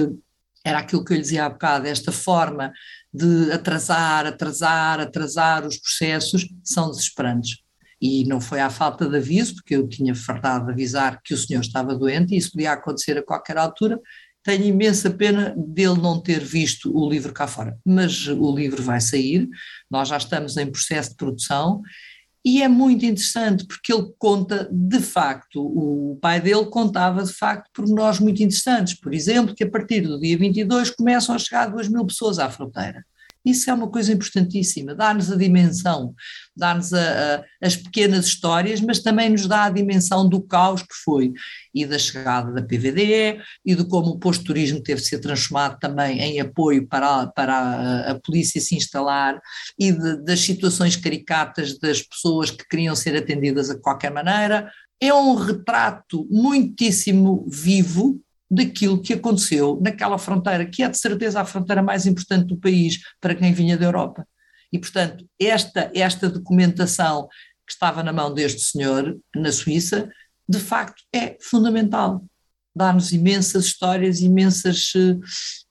era 0.64 0.78
aquilo 0.78 1.04
que 1.04 1.12
eu 1.12 1.16
lhe 1.16 1.22
dizia 1.22 1.44
há 1.44 1.50
bocado, 1.50 1.87
esta 1.87 2.12
forma 2.12 2.72
de 3.12 3.51
atrasar, 3.53 4.27
atrasar, 4.27 5.01
atrasar 5.01 5.66
os 5.66 5.77
processos 5.79 6.46
são 6.64 6.90
desesperantes. 6.90 7.59
E 8.01 8.25
não 8.25 8.40
foi 8.40 8.61
à 8.61 8.70
falta 8.70 9.09
de 9.09 9.16
aviso, 9.16 9.57
porque 9.57 9.77
eu 9.77 9.87
tinha 9.87 10.14
fartado 10.14 10.66
de 10.66 10.73
avisar 10.73 11.20
que 11.23 11.35
o 11.35 11.37
senhor 11.37 11.61
estava 11.61 11.94
doente 11.94 12.35
e 12.35 12.38
isso 12.38 12.53
podia 12.53 12.73
acontecer 12.73 13.18
a 13.18 13.23
qualquer 13.23 13.59
altura. 13.59 14.01
Tenho 14.42 14.64
imensa 14.64 15.11
pena 15.11 15.55
dele 15.57 16.01
não 16.01 16.18
ter 16.18 16.40
visto 16.42 16.90
o 16.96 17.11
livro 17.11 17.33
cá 17.33 17.46
fora, 17.46 17.77
mas 17.85 18.27
o 18.27 18.55
livro 18.55 18.83
vai 18.83 19.01
sair, 19.01 19.46
nós 19.90 20.09
já 20.09 20.16
estamos 20.16 20.57
em 20.57 20.70
processo 20.70 21.11
de 21.11 21.16
produção 21.16 21.83
e 22.44 22.62
é 22.62 22.68
muito 22.68 23.05
interessante 23.05 23.66
porque 23.66 23.92
ele 23.92 24.12
conta 24.18 24.68
de 24.72 25.00
facto, 25.00 25.62
o 25.62 26.18
pai 26.20 26.40
dele 26.40 26.64
contava 26.66 27.22
de 27.22 27.33
facto 27.33 27.70
pormenores 27.74 28.18
muito 28.18 28.42
interessantes. 28.42 28.94
Por 28.98 29.12
exemplo, 29.12 29.55
que 29.55 29.64
a 29.64 29.70
partir 29.70 30.03
do 30.03 30.18
dia 30.18 30.38
22 30.38 30.90
começam 30.90 31.35
a 31.35 31.38
chegar 31.38 31.66
2 31.66 31.88
mil 31.88 32.07
pessoas 32.07 32.38
à 32.38 32.48
fronteira. 32.48 33.05
Isso 33.44 33.70
é 33.70 33.74
uma 33.74 33.88
coisa 33.88 34.12
importantíssima, 34.12 34.94
dá-nos 34.94 35.33
a 35.33 35.37
dimensão, 35.37 36.14
dá-nos 36.55 36.92
as 37.62 37.76
pequenas 37.76 38.26
histórias, 38.26 38.81
mas 38.81 38.98
também 38.98 39.31
nos 39.31 39.46
dá 39.46 39.64
a 39.64 39.70
dimensão 39.70 40.29
do 40.29 40.42
caos 40.42 40.83
que 40.83 40.94
foi 41.05 41.33
e 41.74 41.87
da 41.87 41.98
chegada 41.98 42.53
da 42.53 42.62
PVDE 42.62 43.40
e 43.64 43.74
de 43.74 43.85
como 43.85 44.09
o 44.09 44.18
posto 44.18 44.40
de 44.40 44.46
turismo 44.46 44.83
teve 44.83 45.00
de 45.00 45.07
ser 45.07 45.20
transformado 45.20 45.79
também 45.79 46.20
em 46.20 46.40
apoio 46.40 46.87
para, 46.87 47.22
a, 47.22 47.26
para 47.26 47.55
a, 47.55 48.11
a 48.11 48.20
polícia 48.20 48.61
se 48.61 48.76
instalar 48.76 49.40
e 49.79 49.92
de, 49.92 50.22
das 50.22 50.40
situações 50.40 50.96
caricatas 50.96 51.79
das 51.79 52.03
pessoas 52.03 52.50
que 52.50 52.66
queriam 52.68 52.94
ser 52.94 53.16
atendidas 53.16 53.70
a 53.70 53.79
qualquer 53.79 54.11
maneira. 54.11 54.70
É 55.00 55.14
um 55.14 55.35
retrato 55.35 56.26
muitíssimo 56.31 57.46
vivo 57.48 58.20
daquilo 58.51 59.01
que 59.01 59.13
aconteceu 59.13 59.79
naquela 59.81 60.19
fronteira, 60.19 60.67
que 60.67 60.83
é 60.83 60.89
de 60.89 60.99
certeza 60.99 61.41
a 61.41 61.45
fronteira 61.45 61.83
mais 61.83 62.05
importante 62.05 62.47
do 62.47 62.57
país 62.57 62.99
para 63.21 63.35
quem 63.35 63.53
vinha 63.53 63.77
da 63.77 63.87
Europa. 63.87 64.27
E, 64.73 64.79
portanto, 64.79 65.25
esta, 65.39 65.91
esta 65.95 66.29
documentação 66.29 67.29
que 67.67 67.73
estava 67.73 68.03
na 68.03 68.13
mão 68.13 68.35
deste 68.35 68.63
senhor 68.63 69.17
na 69.35 69.53
Suíça, 69.53 70.11
de 70.49 70.59
facto 70.59 71.03
é 71.15 71.37
fundamental. 71.41 72.25
Dá-nos 72.75 73.13
imensas 73.13 73.67
histórias, 73.67 74.21
imensas 74.21 74.93
uh, 74.95 75.21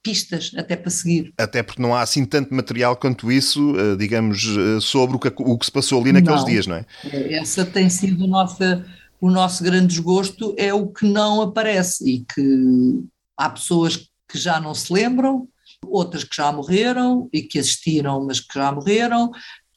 pistas 0.04 0.52
até 0.56 0.76
para 0.76 0.90
seguir. 0.90 1.34
Até 1.38 1.64
porque 1.64 1.82
não 1.82 1.96
há 1.96 2.02
assim 2.02 2.26
tanto 2.26 2.54
material 2.54 2.96
quanto 2.96 3.32
isso, 3.32 3.74
uh, 3.74 3.98
digamos, 3.98 4.46
uh, 4.46 4.82
sobre 4.82 5.16
o 5.16 5.20
que, 5.20 5.32
o 5.38 5.58
que 5.58 5.66
se 5.66 5.72
passou 5.72 6.02
ali 6.02 6.12
naqueles 6.12 6.42
não, 6.42 6.48
dias, 6.48 6.68
não 6.68 6.76
é? 6.76 6.86
Essa 7.32 7.66
tem 7.66 7.90
sido 7.90 8.26
a 8.26 8.28
nossa 8.28 8.86
o 9.22 9.30
nosso 9.30 9.64
grande 9.64 9.88
desgosto 9.88 10.54
é 10.58 10.74
o 10.74 10.88
que 10.88 11.06
não 11.06 11.42
aparece 11.42 12.10
e 12.10 12.26
que 12.26 13.04
há 13.38 13.50
pessoas 13.50 13.98
que 14.28 14.38
já 14.38 14.60
não 14.60 14.74
se 14.74 14.94
lembram, 14.94 15.48
outras 15.86 16.24
que 16.24 16.36
já 16.36 16.52
morreram 16.52 17.30
e 17.34 17.42
que 17.42 17.60
assistiram, 17.60 18.26
mas 18.26 18.40
que 18.40 18.54
já 18.54 18.72
morreram. 18.72 19.32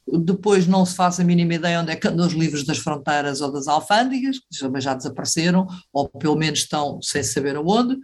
Depois 0.07 0.66
não 0.66 0.85
se 0.85 0.94
faz 0.94 1.18
a 1.18 1.24
mínima 1.24 1.55
ideia 1.55 1.81
onde 1.81 1.92
é 1.92 1.96
que 1.96 2.07
andam 2.07 2.26
os 2.26 2.33
livros 2.33 2.64
das 2.64 2.78
fronteiras 2.78 3.40
ou 3.40 3.52
das 3.52 3.68
alfândegas, 3.68 4.38
que 4.38 4.59
também 4.59 4.83
já 4.83 4.94
desapareceram, 4.94 5.66
ou 5.92 6.09
pelo 6.09 6.37
menos 6.37 6.61
estão 6.61 7.00
sem 7.00 7.22
saber 7.22 7.57
aonde, 7.57 7.96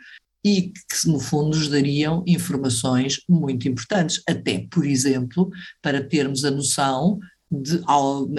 e 0.45 0.73
que 0.73 1.09
no 1.09 1.19
fundo 1.19 1.57
nos 1.57 1.69
dariam 1.69 2.23
informações 2.27 3.21
muito 3.29 3.69
importantes, 3.69 4.23
até, 4.29 4.67
por 4.71 4.87
exemplo, 4.87 5.51
para 5.83 6.03
termos 6.03 6.45
a 6.45 6.51
noção 6.51 7.19
de, 7.51 7.81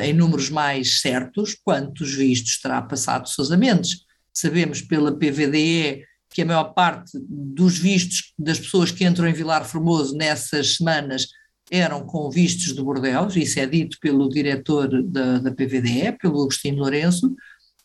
em 0.01 0.13
números 0.13 0.49
mais 0.49 1.01
certos 1.01 1.55
quantos 1.63 2.13
vistos 2.13 2.59
terá 2.59 2.81
passado 2.81 3.27
Sousa 3.27 3.57
Mendes. 3.57 4.05
Sabemos 4.33 4.81
pela 4.81 5.17
PVDE 5.17 6.05
que 6.29 6.43
a 6.43 6.45
maior 6.45 6.73
parte 6.73 7.11
dos 7.27 7.77
vistos 7.77 8.33
das 8.37 8.59
pessoas 8.59 8.91
que 8.91 9.03
entram 9.03 9.27
em 9.27 9.33
Vilar 9.33 9.65
Formoso 9.65 10.15
nessas 10.15 10.75
semanas 10.75 11.27
eram 11.71 12.05
com 12.05 12.29
vistos 12.29 12.73
de 12.73 12.81
Bordeaux, 12.81 13.35
isso 13.35 13.59
é 13.59 13.65
dito 13.65 13.97
pelo 13.99 14.29
diretor 14.29 15.03
da, 15.03 15.39
da 15.39 15.51
PVDE, 15.51 16.17
pelo 16.19 16.41
Agostinho 16.41 16.77
Lourenço, 16.77 17.35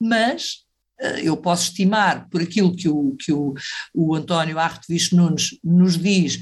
mas 0.01 0.65
uh, 1.01 1.19
eu 1.23 1.37
posso 1.37 1.65
estimar, 1.65 2.29
por 2.31 2.41
aquilo 2.41 2.75
que 2.75 2.89
o, 2.89 3.15
que 3.17 3.33
o, 3.33 3.55
o 3.95 4.15
António 4.15 4.59
Artevisto 4.59 5.17
Nunes 5.17 5.59
nos 5.63 5.99
diz, 5.99 6.41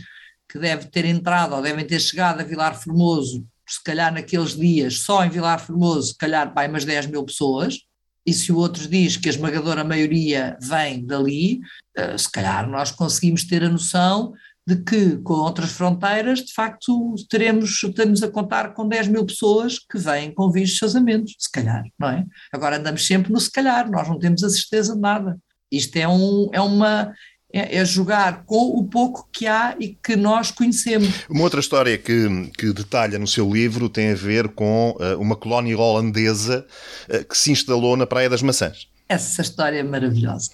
que 0.49 0.59
deve 0.59 0.87
ter 0.87 1.05
entrado 1.05 1.55
ou 1.55 1.63
devem 1.63 1.85
ter 1.85 2.01
chegado 2.01 2.41
a 2.41 2.45
Vilar 2.45 2.81
Formoso 2.81 3.45
se 3.73 3.83
calhar 3.83 4.13
naqueles 4.13 4.55
dias, 4.55 4.99
só 4.99 5.25
em 5.25 5.31
Vilar 5.31 5.59
Formoso, 5.59 6.09
se 6.09 6.19
calhar 6.19 6.53
vai 6.53 6.69
umas 6.69 6.85
10 6.85 7.07
mil 7.07 7.25
pessoas, 7.25 7.79
e 8.27 8.33
se 8.33 8.53
o 8.53 8.57
outro 8.57 8.87
diz 8.87 9.17
que 9.17 9.29
a 9.29 9.33
esmagadora 9.33 9.83
maioria 9.83 10.57
vem 10.61 11.05
dali, 11.05 11.61
eh, 11.97 12.17
se 12.17 12.31
calhar 12.31 12.69
nós 12.69 12.91
conseguimos 12.91 13.45
ter 13.45 13.65
a 13.65 13.69
noção 13.69 14.33
de 14.67 14.77
que 14.77 15.17
com 15.19 15.35
outras 15.35 15.73
fronteiras, 15.73 16.41
de 16.41 16.53
facto, 16.53 17.15
teremos, 17.29 17.83
estamos 17.83 18.23
a 18.23 18.31
contar 18.31 18.75
com 18.75 18.87
10 18.87 19.09
mil 19.09 19.27
pessoas 19.27 19.79
que 19.79 19.99
vêm 19.99 20.33
com 20.33 20.53
vistos 20.53 20.75
de 20.75 20.81
casamentos, 20.81 21.35
se 21.39 21.51
calhar, 21.51 21.83
não 21.99 22.11
é? 22.11 22.25
Agora 22.53 22.77
andamos 22.77 23.05
sempre 23.05 23.33
no 23.33 23.41
se 23.41 23.51
calhar, 23.51 23.91
nós 23.91 24.09
não 24.09 24.19
temos 24.19 24.45
a 24.45 24.51
certeza 24.51 24.95
de 24.95 25.01
nada. 25.01 25.37
Isto 25.71 25.97
é, 25.97 26.07
um, 26.07 26.49
é, 26.53 26.61
uma, 26.61 27.13
é, 27.53 27.77
é, 27.77 27.85
jogar 27.85 28.45
com 28.45 28.79
o 28.79 28.85
pouco 28.85 29.29
que 29.31 29.47
há 29.47 29.77
e 29.79 29.89
que 29.89 30.17
nós 30.17 30.51
conhecemos. 30.51 31.27
Uma 31.29 31.43
outra 31.43 31.61
história 31.61 31.99
que, 31.99 32.51
que 32.57 32.73
detalha 32.73 33.19
no 33.19 33.27
seu 33.27 33.53
livro 33.53 33.89
tem 33.89 34.13
a 34.13 34.15
ver 34.15 34.49
com 34.49 34.97
uh, 34.99 35.21
uma 35.21 35.37
colónia 35.37 35.77
holandesa 35.77 36.67
uh, 37.09 37.25
que 37.25 37.37
se 37.37 37.53
instalou 37.53 37.97
na 37.97 38.07
Praia 38.07 38.31
das 38.31 38.43
Maçãs. 38.43 38.89
Essa 39.09 39.43
história 39.43 39.79
é 39.79 39.83
maravilhosa. 39.83 40.51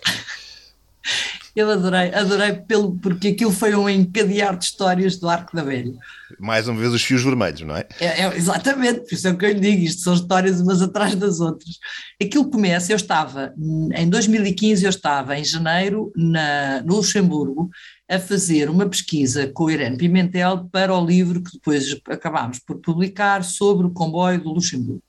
Eu 1.58 1.72
adorei, 1.72 2.14
adorei 2.14 2.52
pelo, 2.52 2.96
porque 2.98 3.28
aquilo 3.28 3.50
foi 3.50 3.74
um 3.74 3.88
encadear 3.88 4.56
de 4.56 4.64
histórias 4.64 5.16
do 5.16 5.28
Arco 5.28 5.56
da 5.56 5.64
Velha. 5.64 5.92
Mais 6.38 6.68
uma 6.68 6.78
vez 6.78 6.92
os 6.92 7.02
fios 7.02 7.24
vermelhos, 7.24 7.62
não 7.62 7.74
é? 7.74 7.84
é, 7.98 8.22
é 8.22 8.36
exatamente, 8.36 9.00
por 9.00 9.12
isso 9.12 9.26
é 9.26 9.32
o 9.32 9.36
que 9.36 9.44
eu 9.44 9.52
lhe 9.54 9.58
digo, 9.58 9.82
isto 9.82 10.02
são 10.02 10.14
histórias 10.14 10.60
umas 10.60 10.80
atrás 10.80 11.16
das 11.16 11.40
outras. 11.40 11.80
Aquilo 12.22 12.48
começa, 12.48 12.92
eu 12.92 12.96
estava, 12.96 13.52
em 13.92 14.08
2015 14.08 14.84
eu 14.84 14.88
estava 14.88 15.36
em 15.36 15.44
janeiro 15.44 16.12
na, 16.14 16.80
no 16.82 16.94
Luxemburgo 16.94 17.68
a 18.08 18.20
fazer 18.20 18.70
uma 18.70 18.88
pesquisa 18.88 19.48
com 19.48 19.64
o 19.64 19.70
Irene 19.72 19.98
Pimentel 19.98 20.68
para 20.70 20.94
o 20.94 21.04
livro 21.04 21.42
que 21.42 21.54
depois 21.54 22.00
acabámos 22.08 22.60
por 22.60 22.78
publicar 22.78 23.42
sobre 23.42 23.84
o 23.84 23.90
comboio 23.90 24.40
do 24.40 24.52
Luxemburgo. 24.52 25.02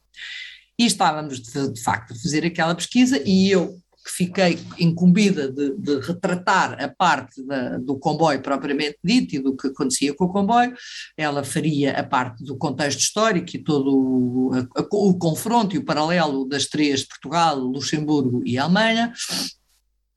E 0.79 0.87
estávamos 0.87 1.39
de, 1.39 1.73
de 1.73 1.83
facto 1.83 2.13
a 2.13 2.15
fazer 2.15 2.43
aquela 2.43 2.73
pesquisa 2.73 3.21
e 3.23 3.51
eu 3.51 3.77
que 4.09 4.11
fiquei 4.11 4.59
incumbida 4.79 5.51
de, 5.51 5.75
de 5.77 5.99
retratar 5.99 6.83
a 6.83 6.87
parte 6.89 7.43
da, 7.45 7.77
do 7.77 7.97
comboio 7.97 8.41
propriamente 8.41 8.97
dito 9.03 9.35
e 9.35 9.39
do 9.39 9.55
que 9.55 9.67
acontecia 9.67 10.13
com 10.15 10.25
o 10.25 10.31
comboio, 10.31 10.73
ela 11.15 11.43
faria 11.43 11.91
a 11.91 12.03
parte 12.03 12.43
do 12.43 12.57
contexto 12.57 12.99
histórico 12.99 13.55
e 13.55 13.63
todo 13.63 13.95
o, 13.95 14.51
a, 14.53 14.87
o 14.91 15.13
confronto 15.17 15.75
e 15.75 15.79
o 15.79 15.85
paralelo 15.85 16.45
das 16.45 16.65
três, 16.65 17.03
Portugal, 17.03 17.57
Luxemburgo 17.57 18.41
e 18.43 18.57
Alemanha, 18.57 19.13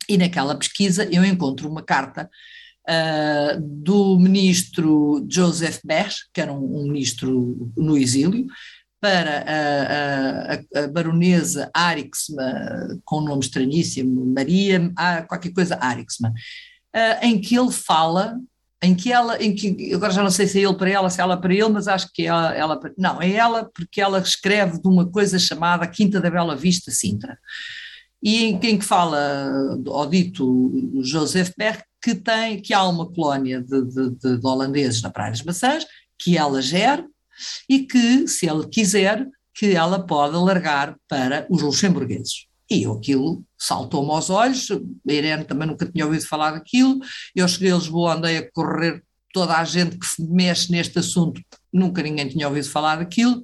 e 0.09 0.16
naquela 0.16 0.57
pesquisa 0.57 1.05
eu 1.12 1.24
encontro 1.24 1.68
uma 1.68 1.83
carta 1.83 2.28
Uh, 2.83 3.61
do 3.61 4.18
ministro 4.18 5.24
Joseph 5.31 5.78
Berch, 5.85 6.16
que 6.35 6.40
era 6.40 6.52
um, 6.52 6.81
um, 6.81 6.88
ministro 6.88 7.72
no 7.76 7.96
exílio, 7.96 8.44
para 9.03 9.45
a, 9.49 10.79
a, 10.79 10.85
a 10.85 10.88
baronesa 10.88 11.69
Arixma, 11.75 13.01
com 13.05 13.19
um 13.19 13.25
nome 13.25 13.43
estranhíssimo, 13.43 14.25
Maria, 14.25 14.93
qualquer 15.27 15.53
coisa 15.53 15.77
Arixma, 15.81 16.29
uh, 16.29 17.27
em 17.27 17.41
que 17.41 17.59
ele 17.59 17.73
fala, 17.73 18.38
em 18.81 18.95
que 18.95 19.12
ela, 19.12 19.43
em 19.43 19.53
que, 19.57 19.93
agora 19.93 20.12
já 20.12 20.23
não 20.23 20.31
sei 20.31 20.47
se 20.47 20.61
é 20.61 20.62
ele 20.62 20.77
para 20.77 20.88
ela, 20.88 21.11
se 21.11 21.21
é 21.21 21.25
ela 21.25 21.37
para 21.37 21.53
ele, 21.53 21.69
mas 21.71 21.88
acho 21.88 22.12
que 22.15 22.23
é 22.23 22.27
ela, 22.27 22.55
ela 22.55 22.81
não, 22.97 23.21
é 23.21 23.33
ela 23.33 23.69
porque 23.75 24.01
ela 24.01 24.21
escreve 24.21 24.81
de 24.81 24.87
uma 24.87 25.05
coisa 25.11 25.37
chamada 25.37 25.85
Quinta 25.88 26.21
da 26.21 26.31
Bela 26.31 26.55
Vista, 26.55 26.93
Sintra, 26.93 27.37
e 28.23 28.45
em 28.45 28.57
quem 28.57 28.79
que 28.79 28.85
fala, 28.85 29.51
ao 29.88 30.07
dito 30.07 31.03
Joseph 31.03 31.51
Berg, 31.59 31.83
que 32.01 32.15
tem, 32.15 32.62
que 32.62 32.73
há 32.73 32.85
uma 32.85 33.11
colónia 33.11 33.61
de, 33.61 33.85
de, 33.85 34.11
de, 34.11 34.38
de 34.38 34.47
holandeses 34.47 35.03
na 35.03 35.11
Praia 35.11 35.33
das 35.33 35.43
Maçãs, 35.43 35.85
que 36.17 36.38
ela 36.38 36.62
gera, 36.62 37.05
e 37.68 37.81
que, 37.81 38.26
se 38.26 38.48
ele 38.48 38.66
quiser, 38.68 39.26
que 39.55 39.74
ela 39.74 40.05
pode 40.05 40.35
alargar 40.35 40.96
para 41.09 41.46
os 41.50 41.62
luxemburgueses. 41.62 42.46
E 42.70 42.87
aquilo 42.87 43.44
saltou-me 43.59 44.11
aos 44.11 44.31
olhos, 44.31 44.70
a 44.70 45.12
Irene 45.12 45.44
também 45.44 45.68
nunca 45.68 45.85
tinha 45.85 46.07
ouvido 46.07 46.26
falar 46.26 46.52
daquilo, 46.52 46.98
eu 47.35 47.46
cheguei 47.46 47.70
a 47.70 47.76
Lisboa, 47.76 48.14
andei 48.14 48.38
a 48.38 48.50
correr 48.50 49.02
toda 49.33 49.57
a 49.57 49.64
gente 49.64 49.98
que 49.98 50.07
mexe 50.22 50.70
neste 50.72 50.98
assunto, 50.98 51.40
nunca 51.72 52.02
ninguém 52.02 52.28
tinha 52.28 52.48
ouvido 52.48 52.68
falar 52.68 52.96
daquilo, 52.96 53.42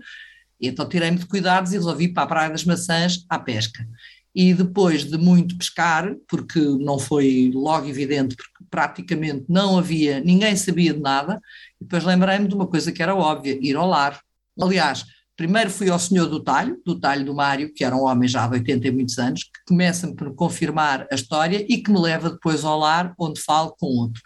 então 0.61 0.88
tirei-me 0.88 1.18
de 1.18 1.26
cuidados 1.26 1.72
e 1.72 1.76
resolvi 1.76 2.08
para 2.08 2.22
a 2.24 2.26
Praia 2.26 2.50
das 2.50 2.64
Maçãs 2.64 3.24
à 3.28 3.38
pesca. 3.38 3.87
E 4.34 4.52
depois 4.54 5.04
de 5.04 5.16
muito 5.16 5.56
pescar, 5.56 6.14
porque 6.28 6.61
não 6.61 6.98
foi 6.98 7.50
logo 7.54 7.87
evidente, 7.87 8.37
porque 8.37 8.64
praticamente 8.70 9.44
não 9.48 9.78
havia, 9.78 10.20
ninguém 10.20 10.54
sabia 10.56 10.94
de 10.94 11.00
nada, 11.00 11.40
depois 11.80 12.04
lembrei-me 12.04 12.48
de 12.48 12.54
uma 12.54 12.66
coisa 12.66 12.92
que 12.92 13.02
era 13.02 13.14
óbvia, 13.14 13.58
ir 13.60 13.76
ao 13.76 13.86
lar. 13.86 14.20
Aliás, 14.60 15.04
primeiro 15.36 15.70
fui 15.70 15.88
ao 15.88 15.98
senhor 15.98 16.26
do 16.26 16.42
talho, 16.42 16.80
do 16.84 16.98
talho 16.98 17.24
do 17.24 17.34
Mário, 17.34 17.72
que 17.72 17.84
era 17.84 17.96
um 17.96 18.04
homem 18.04 18.28
já 18.28 18.46
de 18.46 18.54
80 18.54 18.88
e 18.88 18.90
muitos 18.90 19.18
anos, 19.18 19.44
que 19.44 19.64
começa-me 19.66 20.14
por 20.14 20.34
confirmar 20.34 21.06
a 21.10 21.14
história 21.14 21.64
e 21.68 21.82
que 21.82 21.90
me 21.90 22.00
leva 22.00 22.30
depois 22.30 22.64
ao 22.64 22.78
lar, 22.78 23.14
onde 23.18 23.40
falo 23.40 23.74
com 23.78 23.86
outro. 23.86 24.20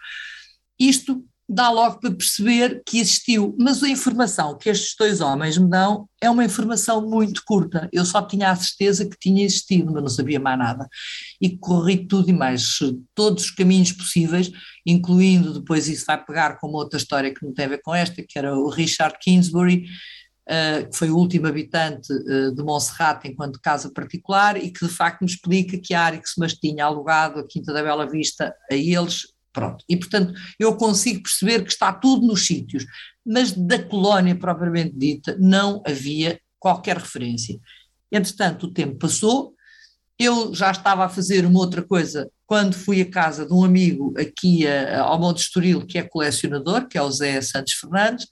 Isto 0.79 1.23
dá 1.47 1.69
logo 1.69 1.99
para 1.99 2.11
perceber 2.11 2.81
que 2.85 2.99
existiu, 2.99 3.55
mas 3.59 3.83
a 3.83 3.89
informação 3.89 4.57
que 4.57 4.69
estes 4.69 4.95
dois 4.97 5.19
homens 5.19 5.57
me 5.57 5.69
dão 5.69 6.07
é 6.21 6.29
uma 6.29 6.45
informação 6.45 7.07
muito 7.07 7.43
curta. 7.45 7.89
Eu 7.91 8.05
só 8.05 8.21
tinha 8.21 8.49
a 8.49 8.55
certeza 8.55 9.05
que 9.05 9.17
tinha 9.19 9.43
existido, 9.43 9.91
mas 9.91 10.01
não 10.01 10.09
sabia 10.09 10.39
mais 10.39 10.57
nada. 10.57 10.87
E 11.41 11.57
corri 11.57 12.07
tudo 12.07 12.29
e 12.29 12.33
mais, 12.33 12.79
todos 13.13 13.45
os 13.45 13.51
caminhos 13.51 13.91
possíveis, 13.91 14.51
incluindo 14.85 15.53
depois 15.59 15.87
isso 15.87 16.05
vai 16.05 16.23
pegar 16.23 16.57
com 16.59 16.67
uma 16.67 16.79
outra 16.79 16.97
história 16.97 17.33
que 17.33 17.45
não 17.45 17.53
tem 17.53 17.65
a 17.65 17.69
ver 17.69 17.81
com 17.81 17.93
esta, 17.93 18.23
que 18.27 18.39
era 18.39 18.55
o 18.55 18.69
Richard 18.69 19.17
Kingsbury, 19.21 19.85
Uh, 20.43 20.89
que 20.89 20.97
foi 20.97 21.09
o 21.09 21.15
último 21.15 21.47
habitante 21.47 22.11
uh, 22.11 22.53
de 22.53 22.61
Monserrate 22.61 23.29
enquanto 23.29 23.61
casa 23.61 23.89
particular 23.89 24.61
e 24.61 24.71
que 24.71 24.85
de 24.85 24.91
facto 24.91 25.21
me 25.21 25.31
explica 25.31 25.77
que 25.77 25.93
a 25.93 26.01
Arixmas 26.01 26.53
tinha 26.53 26.83
alugado 26.83 27.39
a 27.39 27.47
Quinta 27.47 27.71
da 27.71 27.81
Bela 27.81 28.05
Vista 28.05 28.53
a 28.69 28.75
eles 28.75 29.32
Pronto. 29.53 29.85
E, 29.87 29.95
portanto, 29.95 30.33
eu 30.59 30.75
consigo 30.75 31.21
perceber 31.21 31.63
que 31.63 31.71
está 31.71 31.93
tudo 31.93 32.25
nos 32.25 32.45
sítios. 32.45 32.85
mas 33.25 33.51
da 33.53 33.81
colónia 33.81 34.35
propriamente 34.35 34.97
dita 34.97 35.37
não 35.39 35.81
havia 35.85 36.39
qualquer 36.59 36.97
referência. 36.97 37.57
Entretanto, 38.11 38.65
o 38.65 38.73
tempo 38.73 38.97
passou, 38.97 39.53
eu 40.19 40.53
já 40.53 40.71
estava 40.71 41.05
a 41.05 41.09
fazer 41.09 41.45
uma 41.45 41.59
outra 41.59 41.81
coisa 41.81 42.29
quando 42.45 42.73
fui 42.73 43.01
à 43.01 43.09
casa 43.09 43.45
de 43.45 43.53
um 43.53 43.63
amigo 43.63 44.13
aqui 44.17 44.67
a, 44.67 45.01
ao 45.01 45.19
Monte 45.19 45.39
Estoril, 45.39 45.85
que 45.85 45.97
é 45.97 46.03
colecionador, 46.03 46.87
que 46.87 46.97
é 46.97 47.01
o 47.01 47.11
Zé 47.11 47.41
Santos 47.41 47.73
Fernandes, 47.73 48.27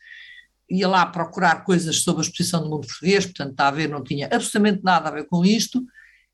ia 0.70 0.88
lá 0.88 1.06
procurar 1.06 1.64
coisas 1.64 1.98
sobre 1.98 2.22
a 2.22 2.26
exposição 2.26 2.64
do 2.64 2.70
mundo 2.70 2.88
português, 2.88 3.26
portanto, 3.26 3.52
está 3.52 3.68
a 3.68 3.72
ver, 3.72 3.90
não 3.90 4.04
tinha 4.04 4.28
absolutamente 4.28 4.82
nada 4.84 5.10
a 5.10 5.12
ver 5.12 5.26
com 5.26 5.46
isto, 5.46 5.84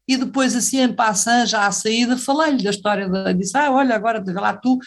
e 0.08 0.15
depois, 0.15 0.56
assim, 0.56 0.80
em 0.80 0.93
passant, 0.93 1.48
já 1.48 1.67
à 1.67 1.72
saída, 1.72 2.17
falei-lhe 2.17 2.63
da 2.63 2.70
história, 2.70 3.10
da, 3.10 3.34
disse, 3.34 3.58
ah, 3.58 3.70
olha, 3.72 3.93
agora 3.93 4.24
vê 4.24 4.32
lá 4.32 4.56
tu, 4.56 4.78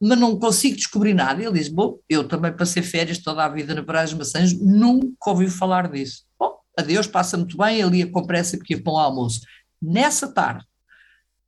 mas 0.00 0.18
não 0.18 0.38
consigo 0.38 0.76
descobrir 0.76 1.14
nada. 1.14 1.40
E 1.40 1.46
ele 1.46 1.58
disse, 1.58 1.72
bom, 1.72 1.98
eu 2.08 2.28
também 2.28 2.54
passei 2.54 2.82
férias 2.82 3.18
toda 3.18 3.44
a 3.44 3.48
vida 3.48 3.74
na 3.74 3.82
Praia 3.82 4.04
dos 4.04 4.14
Maçãs, 4.14 4.52
nunca 4.52 5.30
ouvi 5.30 5.48
falar 5.48 5.90
disso. 5.90 6.24
Bom, 6.38 6.54
adeus, 6.76 7.06
passa 7.06 7.38
muito 7.38 7.56
bem, 7.56 7.80
ele 7.80 7.98
ia 7.98 8.10
com 8.10 8.26
pressa 8.26 8.58
porque 8.58 8.74
ia 8.74 8.82
para 8.82 8.92
um 8.92 8.98
almoço. 8.98 9.40
Nessa 9.80 10.30
tarde, 10.30 10.64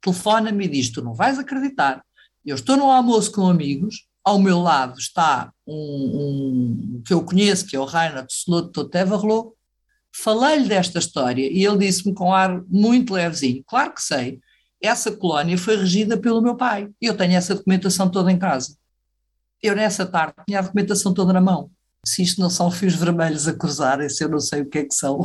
telefona-me 0.00 0.64
e 0.64 0.68
diz, 0.68 0.90
tu 0.90 1.02
não 1.02 1.12
vais 1.12 1.38
acreditar, 1.38 2.02
eu 2.44 2.54
estou 2.54 2.76
no 2.76 2.90
almoço 2.90 3.30
com 3.32 3.46
amigos, 3.46 4.08
ao 4.24 4.38
meu 4.38 4.60
lado 4.60 4.98
está 4.98 5.52
um, 5.66 5.74
um 5.74 7.02
que 7.04 7.12
eu 7.12 7.22
conheço, 7.22 7.66
que 7.66 7.76
é 7.76 7.80
o 7.80 7.84
Reinhard 7.84 8.32
Slot 8.32 8.72
Toteverlo, 8.72 9.54
falei-lhe 10.22 10.68
desta 10.68 10.98
história 10.98 11.48
e 11.50 11.64
ele 11.64 11.78
disse-me 11.78 12.14
com 12.14 12.32
ar 12.32 12.62
muito 12.68 13.14
levezinho, 13.14 13.62
claro 13.66 13.92
que 13.92 14.02
sei, 14.02 14.40
essa 14.80 15.10
colónia 15.12 15.58
foi 15.58 15.76
regida 15.76 16.16
pelo 16.16 16.42
meu 16.42 16.56
pai, 16.56 16.88
eu 17.00 17.16
tenho 17.16 17.34
essa 17.34 17.54
documentação 17.54 18.08
toda 18.08 18.30
em 18.30 18.38
casa. 18.38 18.76
Eu 19.62 19.74
nessa 19.74 20.06
tarde 20.06 20.34
tinha 20.46 20.60
a 20.60 20.62
documentação 20.62 21.12
toda 21.12 21.32
na 21.32 21.40
mão. 21.40 21.70
Se 22.06 22.22
isto 22.22 22.40
não 22.40 22.48
são 22.48 22.70
fios 22.70 22.94
vermelhos 22.94 23.48
a 23.48 23.52
cruzarem-se, 23.52 24.22
eu 24.22 24.28
não 24.28 24.38
sei 24.38 24.62
o 24.62 24.66
que 24.66 24.78
é 24.78 24.84
que 24.84 24.94
são. 24.94 25.20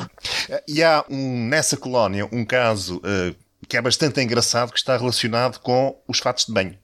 E 0.67 0.83
há 0.83 1.05
um, 1.09 1.47
nessa 1.47 1.77
colónia 1.77 2.27
um 2.31 2.43
caso 2.43 2.97
uh, 2.97 3.35
que 3.67 3.77
é 3.77 3.81
bastante 3.81 4.21
engraçado 4.21 4.71
que 4.71 4.79
está 4.79 4.97
relacionado 4.97 5.59
com 5.59 5.95
os 6.07 6.17
fatos 6.19 6.45
de 6.45 6.53
banho. 6.53 6.77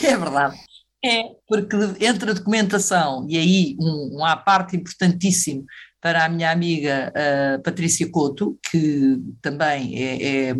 É 0.00 0.16
verdade. 0.16 0.56
É, 1.04 1.24
porque 1.48 1.76
entre 2.00 2.30
a 2.30 2.34
documentação 2.34 3.26
e 3.28 3.36
aí 3.36 3.76
um, 3.80 4.18
uma 4.18 4.36
parte 4.36 4.76
importantíssimo 4.76 5.64
para 6.02 6.24
a 6.24 6.28
minha 6.28 6.50
amiga 6.50 7.12
uh, 7.14 7.62
Patrícia 7.62 8.10
Couto, 8.10 8.58
que 8.68 9.16
também 9.40 9.96
é, 9.96 10.48
é, 10.48 10.54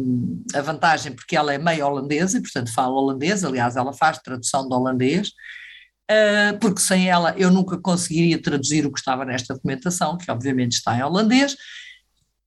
a 0.54 0.62
vantagem 0.62 1.10
porque 1.10 1.36
ela 1.36 1.52
é 1.52 1.58
meio 1.58 1.84
holandesa 1.84 2.38
e, 2.38 2.40
portanto, 2.40 2.72
fala 2.72 2.94
holandês, 2.94 3.42
aliás, 3.42 3.74
ela 3.74 3.92
faz 3.92 4.18
tradução 4.18 4.68
do 4.68 4.76
holandês, 4.76 5.30
uh, 6.08 6.56
porque 6.60 6.80
sem 6.80 7.10
ela 7.10 7.34
eu 7.36 7.50
nunca 7.50 7.76
conseguiria 7.76 8.40
traduzir 8.40 8.86
o 8.86 8.92
que 8.92 9.00
estava 9.00 9.24
nesta 9.24 9.54
documentação, 9.54 10.16
que 10.16 10.30
obviamente 10.30 10.74
está 10.74 10.96
em 10.96 11.02
holandês. 11.02 11.56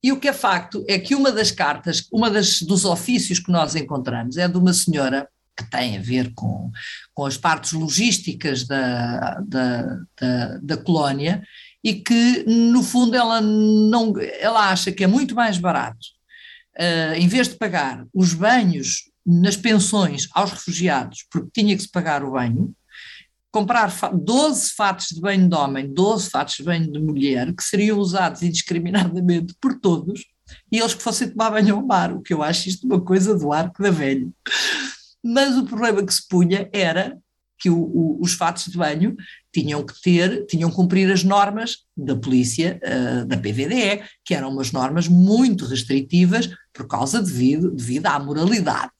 E 0.02 0.10
o 0.10 0.18
que 0.18 0.28
é 0.28 0.32
facto 0.32 0.82
é 0.88 0.98
que 0.98 1.14
uma 1.14 1.30
das 1.30 1.50
cartas, 1.50 2.08
uma 2.10 2.30
das, 2.30 2.62
dos 2.62 2.86
ofícios 2.86 3.38
que 3.38 3.52
nós 3.52 3.74
encontramos 3.74 4.38
é 4.38 4.48
de 4.48 4.56
uma 4.56 4.72
senhora 4.72 5.28
que 5.54 5.70
tem 5.70 5.98
a 5.98 6.02
ver 6.02 6.32
com, 6.34 6.70
com 7.12 7.26
as 7.26 7.36
partes 7.36 7.72
logísticas 7.72 8.66
da, 8.66 9.40
da, 9.40 9.98
da, 10.18 10.58
da 10.62 10.76
colónia 10.78 11.42
e 11.86 11.94
que, 11.94 12.42
no 12.48 12.82
fundo, 12.82 13.14
ela, 13.14 13.40
não, 13.40 14.12
ela 14.40 14.70
acha 14.70 14.90
que 14.90 15.04
é 15.04 15.06
muito 15.06 15.36
mais 15.36 15.56
barato, 15.56 16.04
uh, 16.76 17.14
em 17.14 17.28
vez 17.28 17.46
de 17.46 17.54
pagar 17.54 18.04
os 18.12 18.34
banhos 18.34 19.08
nas 19.24 19.56
pensões 19.56 20.26
aos 20.34 20.50
refugiados, 20.50 21.24
porque 21.30 21.48
tinha 21.54 21.76
que 21.76 21.82
se 21.82 21.88
pagar 21.88 22.24
o 22.24 22.32
banho, 22.32 22.74
comprar 23.52 23.88
12 24.12 24.72
fatos 24.72 25.06
de 25.12 25.20
banho 25.20 25.48
de 25.48 25.54
homem, 25.54 25.94
12 25.94 26.28
fatos 26.28 26.56
de 26.56 26.64
banho 26.64 26.90
de 26.90 26.98
mulher, 26.98 27.54
que 27.54 27.62
seriam 27.62 28.00
usados 28.00 28.42
indiscriminadamente 28.42 29.54
por 29.60 29.78
todos, 29.78 30.24
e 30.72 30.80
eles 30.80 30.92
que 30.92 31.04
fossem 31.04 31.30
tomar 31.30 31.50
banho 31.50 31.76
ao 31.76 31.86
mar, 31.86 32.12
o 32.12 32.20
que 32.20 32.34
eu 32.34 32.42
acho 32.42 32.68
isto 32.68 32.84
uma 32.84 33.00
coisa 33.00 33.38
do 33.38 33.52
arco 33.52 33.80
da 33.80 33.92
velha. 33.92 34.28
Mas 35.22 35.56
o 35.56 35.64
problema 35.64 36.04
que 36.04 36.12
se 36.12 36.26
punha 36.26 36.68
era 36.72 37.16
que 37.58 37.70
o, 37.70 37.78
o, 37.78 38.18
os 38.20 38.34
fatos 38.34 38.66
de 38.66 38.76
banho 38.76 39.16
tinham 39.52 39.84
que 39.84 40.00
ter, 40.00 40.46
tinham 40.46 40.70
que 40.70 40.76
cumprir 40.76 41.10
as 41.10 41.24
normas 41.24 41.78
da 41.96 42.14
polícia, 42.14 42.80
uh, 42.84 43.24
da 43.24 43.36
PVDE, 43.36 44.02
que 44.24 44.34
eram 44.34 44.50
umas 44.50 44.72
normas 44.72 45.08
muito 45.08 45.64
restritivas 45.64 46.50
por 46.72 46.86
causa 46.86 47.22
devido, 47.22 47.70
devido 47.70 48.06
à 48.06 48.18
moralidade. 48.18 48.90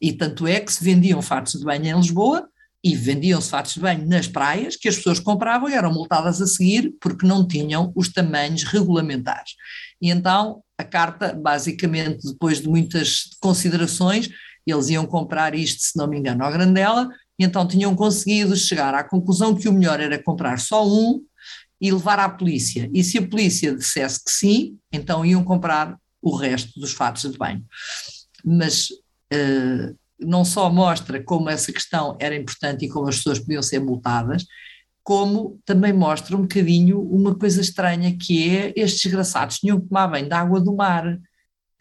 E 0.00 0.12
tanto 0.12 0.46
é 0.46 0.60
que 0.60 0.72
se 0.72 0.82
vendiam 0.82 1.20
fatos 1.20 1.52
de 1.52 1.64
banho 1.64 1.84
em 1.84 1.96
Lisboa 1.96 2.48
e 2.82 2.96
vendiam-se 2.96 3.50
fatos 3.50 3.74
de 3.74 3.80
banho 3.80 4.08
nas 4.08 4.26
praias 4.26 4.74
que 4.74 4.88
as 4.88 4.96
pessoas 4.96 5.20
compravam 5.20 5.68
e 5.68 5.74
eram 5.74 5.92
multadas 5.92 6.40
a 6.40 6.46
seguir 6.46 6.94
porque 6.98 7.26
não 7.26 7.46
tinham 7.46 7.92
os 7.94 8.08
tamanhos 8.08 8.62
regulamentares. 8.62 9.52
E 10.00 10.10
então 10.10 10.62
a 10.78 10.84
carta, 10.84 11.34
basicamente, 11.34 12.26
depois 12.26 12.62
de 12.62 12.68
muitas 12.68 13.28
considerações, 13.38 14.30
eles 14.66 14.88
iam 14.88 15.04
comprar 15.04 15.54
isto, 15.54 15.82
se 15.82 15.96
não 15.96 16.06
me 16.06 16.18
engano, 16.18 16.42
ao 16.42 16.52
Grandela, 16.52 17.08
e 17.40 17.44
então 17.44 17.66
tinham 17.66 17.96
conseguido 17.96 18.54
chegar 18.54 18.94
à 18.94 19.02
conclusão 19.02 19.54
que 19.54 19.66
o 19.66 19.72
melhor 19.72 19.98
era 19.98 20.22
comprar 20.22 20.58
só 20.58 20.86
um 20.86 21.22
e 21.80 21.90
levar 21.90 22.18
à 22.18 22.28
polícia. 22.28 22.90
E 22.92 23.02
se 23.02 23.16
a 23.16 23.26
polícia 23.26 23.74
dissesse 23.74 24.22
que 24.22 24.30
sim, 24.30 24.76
então 24.92 25.24
iam 25.24 25.42
comprar 25.42 25.96
o 26.20 26.36
resto 26.36 26.78
dos 26.78 26.92
fatos 26.92 27.32
de 27.32 27.38
banho. 27.38 27.64
Mas 28.44 28.90
uh, 29.32 29.96
não 30.20 30.44
só 30.44 30.70
mostra 30.70 31.22
como 31.24 31.48
essa 31.48 31.72
questão 31.72 32.14
era 32.20 32.36
importante 32.36 32.84
e 32.84 32.90
como 32.90 33.08
as 33.08 33.16
pessoas 33.16 33.38
podiam 33.38 33.62
ser 33.62 33.80
multadas, 33.80 34.44
como 35.02 35.58
também 35.64 35.94
mostra 35.94 36.36
um 36.36 36.42
bocadinho 36.42 37.00
uma 37.00 37.34
coisa 37.34 37.62
estranha 37.62 38.14
que 38.20 38.54
é 38.54 38.74
estes 38.76 39.04
desgraçados 39.04 39.60
tinham 39.60 39.80
que 39.80 39.88
tomar 39.88 40.08
bem 40.08 40.28
da 40.28 40.40
água 40.40 40.60
do 40.60 40.76
mar. 40.76 41.18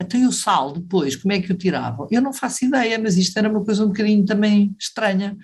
Até 0.02 0.18
o 0.20 0.32
sal 0.32 0.72
depois, 0.74 1.16
como 1.16 1.34
é 1.34 1.42
que 1.42 1.52
o 1.52 1.58
tiravam? 1.58 2.08
Eu 2.10 2.22
não 2.22 2.32
faço 2.32 2.64
ideia, 2.64 2.98
mas 2.98 3.18
isto 3.18 3.38
era 3.38 3.50
uma 3.50 3.64
coisa 3.64 3.84
um 3.84 3.88
bocadinho 3.88 4.26
também 4.26 4.74
estranha. 4.80 5.38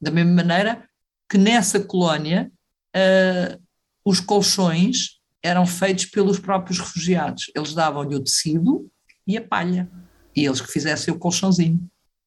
Da 0.00 0.10
mesma 0.10 0.32
maneira 0.32 0.88
que 1.28 1.36
nessa 1.36 1.78
colónia 1.78 2.50
uh, 2.96 3.62
os 4.04 4.20
colchões 4.20 5.18
eram 5.42 5.66
feitos 5.66 6.06
pelos 6.06 6.38
próprios 6.38 6.78
refugiados. 6.78 7.50
Eles 7.54 7.74
davam-lhe 7.74 8.14
o 8.14 8.24
tecido 8.24 8.90
e 9.26 9.36
a 9.36 9.46
palha, 9.46 9.90
e 10.34 10.46
eles 10.46 10.60
que 10.60 10.72
fizessem 10.72 11.12
o 11.12 11.18
colchãozinho. 11.18 11.78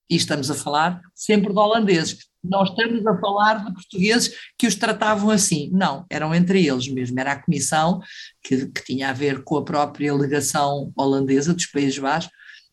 E 0.09 0.15
estamos 0.15 0.51
a 0.51 0.55
falar 0.55 1.01
sempre 1.15 1.51
de 1.51 1.59
holandeses. 1.59 2.30
Não 2.43 2.63
estamos 2.63 3.05
a 3.05 3.19
falar 3.19 3.65
de 3.65 3.73
portugueses 3.73 4.35
que 4.57 4.67
os 4.67 4.75
tratavam 4.75 5.29
assim. 5.29 5.69
Não, 5.71 6.05
eram 6.09 6.33
entre 6.33 6.65
eles 6.65 6.87
mesmo. 6.87 7.19
Era 7.19 7.33
a 7.33 7.41
comissão 7.41 7.99
que, 8.43 8.67
que 8.67 8.83
tinha 8.83 9.09
a 9.09 9.13
ver 9.13 9.43
com 9.43 9.57
a 9.57 9.63
própria 9.63 10.13
legação 10.13 10.91
holandesa 10.95 11.53
dos 11.53 11.65
Países 11.65 11.97
Baixos 11.99 12.31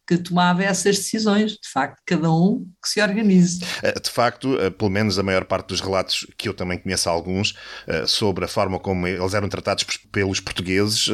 que 0.08 0.16
tomava 0.16 0.64
essas 0.64 0.96
decisões, 0.96 1.52
de 1.52 1.68
facto, 1.70 2.00
cada 2.06 2.32
um 2.32 2.66
que 2.82 2.88
se 2.88 3.02
organize. 3.02 3.60
Eh, 3.82 4.00
de 4.00 4.08
facto, 4.08 4.58
eh, 4.58 4.70
pelo 4.70 4.90
menos 4.90 5.18
a 5.18 5.22
maior 5.22 5.44
parte 5.44 5.68
dos 5.68 5.82
relatos, 5.82 6.26
que 6.38 6.48
eu 6.48 6.54
também 6.54 6.78
conheço 6.78 7.10
alguns, 7.10 7.54
eh, 7.86 8.06
sobre 8.06 8.46
a 8.46 8.48
forma 8.48 8.78
como 8.78 9.06
eles 9.06 9.34
eram 9.34 9.50
tratados 9.50 9.84
pelos 10.10 10.40
portugueses, 10.40 11.08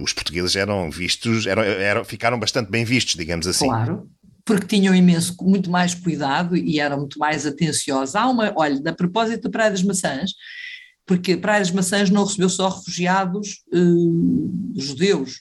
os 0.00 0.12
portugueses 0.12 0.54
eram 0.54 0.88
vistos, 0.92 1.44
eram, 1.44 1.64
eram, 1.64 2.04
ficaram 2.04 2.38
bastante 2.38 2.70
bem 2.70 2.84
vistos, 2.84 3.16
digamos 3.16 3.48
assim. 3.48 3.66
Claro, 3.66 4.08
porque 4.44 4.66
tinham 4.66 4.94
imenso, 4.94 5.34
muito 5.40 5.70
mais 5.70 5.94
cuidado 5.94 6.56
e 6.56 6.78
eram 6.78 6.98
muito 6.98 7.18
mais 7.18 7.46
atenciosos. 7.46 8.14
Há 8.14 8.28
uma, 8.28 8.52
olha, 8.56 8.80
a 8.86 8.92
propósito 8.92 9.44
da 9.44 9.50
Praia 9.50 9.70
das 9.70 9.82
Maçãs, 9.82 10.32
porque 11.06 11.32
a 11.32 11.38
Praia 11.38 11.60
das 11.60 11.70
Maçãs 11.70 12.10
não 12.10 12.24
recebeu 12.24 12.48
só 12.48 12.68
refugiados 12.68 13.62
eh, 13.72 14.80
judeus 14.80 15.38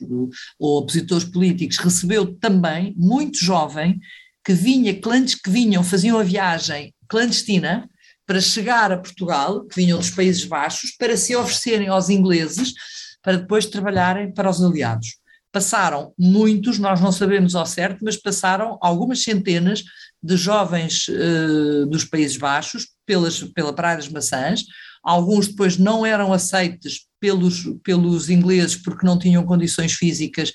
ou 0.60 0.80
opositores 0.80 1.26
políticos, 1.26 1.78
recebeu 1.78 2.34
também 2.36 2.94
muito 2.98 3.44
jovem 3.44 4.00
que 4.44 4.54
vinha, 4.54 4.94
que 4.94 5.50
vinham, 5.50 5.84
faziam 5.84 6.18
a 6.18 6.24
viagem 6.24 6.94
clandestina 7.08 7.90
para 8.26 8.42
chegar 8.42 8.92
a 8.92 8.98
Portugal, 8.98 9.66
que 9.66 9.76
vinham 9.76 10.00
dos 10.00 10.10
Países 10.10 10.46
Baixos, 10.46 10.92
para 10.98 11.16
se 11.18 11.36
oferecerem 11.36 11.88
aos 11.88 12.10
ingleses 12.10 12.74
para 13.22 13.38
depois 13.38 13.66
trabalharem 13.66 14.34
para 14.34 14.50
os 14.50 14.62
aliados. 14.62 15.18
Passaram 15.54 16.12
muitos, 16.18 16.80
nós 16.80 17.00
não 17.00 17.12
sabemos 17.12 17.54
ao 17.54 17.66
certo, 17.66 18.04
mas 18.04 18.18
passaram 18.18 18.80
algumas 18.82 19.22
centenas 19.22 19.84
de 20.22 20.36
jovens 20.36 21.08
uh, 21.10 21.86
dos 21.86 22.04
Países 22.04 22.38
Baixos 22.38 22.88
pelas, 23.06 23.44
pela 23.44 23.72
Praia 23.72 23.98
das 23.98 24.10
Maçãs. 24.10 24.64
Alguns 25.04 25.50
depois 25.50 25.78
não 25.78 26.04
eram 26.04 26.34
aceitos 26.34 27.08
pelos, 27.20 27.66
pelos 27.84 28.32
ingleses 28.32 28.76
porque 28.76 29.06
não 29.06 29.20
tinham 29.20 29.46
condições 29.46 29.94
físicas. 29.94 30.50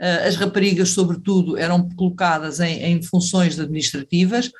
Uh, 0.00 0.26
as 0.26 0.36
raparigas, 0.36 0.90
sobretudo, 0.90 1.58
eram 1.58 1.86
colocadas 1.90 2.58
em, 2.58 2.82
em, 2.84 3.02
funções 3.02 3.60
administrativas, 3.60 4.50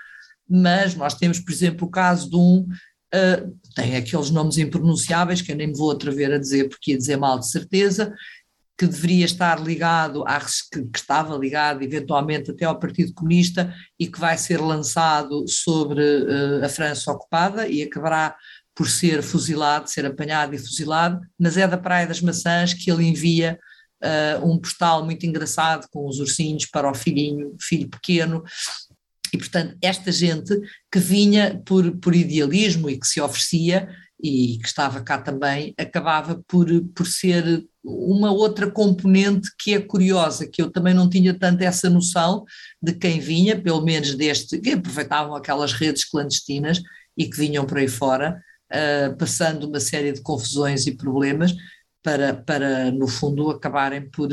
mas 0.47 0.95
nós 0.97 1.15
temos, 1.15 1.41
por 1.41 1.51
exemplo, 1.51 1.89
o 1.89 1.91
caso 1.91 2.29
de 2.29 2.37
um. 2.37 2.69
Uh, 3.15 3.57
tem 3.75 3.97
aqueles 3.97 4.29
nomes 4.29 4.59
impronunciáveis 4.59 5.41
que 5.41 5.51
eu 5.51 5.57
nem 5.57 5.69
me 5.69 5.77
vou 5.79 5.93
atrever 5.93 6.31
a 6.31 6.39
dizer 6.39 6.69
porque 6.69 6.91
ia 6.91 6.99
dizer 6.99 7.17
mal 7.17 7.39
de 7.39 7.49
certeza, 7.49 8.13
que 8.79 8.87
deveria 8.87 9.25
estar 9.25 9.61
ligado, 9.61 10.23
à, 10.25 10.39
que, 10.39 10.85
que, 10.85 10.99
estava 10.99 11.37
ligado 11.37 11.83
eventualmente 11.83 12.53
até 12.53 12.65
ao 12.65 12.79
Partido 12.79 13.13
Comunista 13.13 13.75
e 13.99 14.07
que 14.07 14.21
vai 14.21 14.39
ser 14.39 14.61
lançado 14.61 15.45
sobre 15.49 16.01
uh, 16.01 16.65
a 16.65 16.69
França 16.69 17.11
ocupada 17.11 17.67
e 17.67 17.83
acabará 17.83 18.37
por 18.77 18.89
ser 18.89 19.21
fuzilado, 19.21 19.91
ser 19.91 20.07
apanhado 20.07 20.55
e 20.55 20.59
fuzilado, 20.59 21.21
mas 21.37 21.57
é 21.57 21.67
da 21.67 21.77
Praia 21.77 22.07
das 22.07 22.21
Maçãs 22.21 22.73
que 22.73 22.89
ele 22.89 23.05
envia 23.05 23.59
uh, 24.01 24.49
um 24.49 24.57
postal 24.57 25.05
muito 25.05 25.27
engraçado 25.27 25.89
com 25.91 26.07
os 26.07 26.21
ursinhos 26.21 26.65
para 26.65 26.89
o 26.89 26.95
filhinho, 26.95 27.57
filho 27.61 27.89
pequeno, 27.89 28.45
e 29.35 29.39
portanto 29.39 29.77
esta 29.83 30.13
gente 30.13 30.57
que 30.91 31.01
vinha 31.01 31.61
por, 31.67 31.97
por 31.99 32.15
idealismo 32.15 32.89
e 32.89 32.97
que 32.97 33.09
se 33.09 33.21
oferecia 33.21 33.89
e 34.21 34.59
que 34.59 34.67
estava 34.67 35.01
cá 35.01 35.19
também, 35.19 35.75
acabava 35.79 36.43
por, 36.49 36.67
por 36.95 37.07
ser 37.07 37.65
uma 37.85 38.33
outra 38.33 38.71
componente 38.71 39.49
que 39.59 39.75
é 39.75 39.81
curiosa, 39.81 40.49
que 40.49 40.61
eu 40.61 40.71
também 40.71 40.93
não 40.93 41.09
tinha 41.09 41.33
tanto 41.33 41.63
essa 41.63 41.89
noção 41.89 42.45
de 42.83 42.93
quem 42.93 43.21
vinha, 43.21 43.61
pelo 43.61 43.81
menos 43.81 44.15
deste, 44.15 44.59
que 44.59 44.71
aproveitavam 44.71 45.35
aquelas 45.35 45.73
redes 45.73 46.05
clandestinas 46.05 46.81
e 47.17 47.27
que 47.27 47.37
vinham 47.37 47.65
por 47.65 47.79
aí 47.79 47.89
fora, 47.89 48.41
uh, 48.73 49.17
passando 49.17 49.69
uma 49.69 49.81
série 49.81 50.13
de 50.13 50.21
confusões 50.21 50.87
e 50.87 50.97
problemas, 50.97 51.55
para, 52.03 52.35
para, 52.35 52.91
no 52.91 53.09
fundo, 53.09 53.51
acabarem 53.51 54.03
por, 54.03 54.29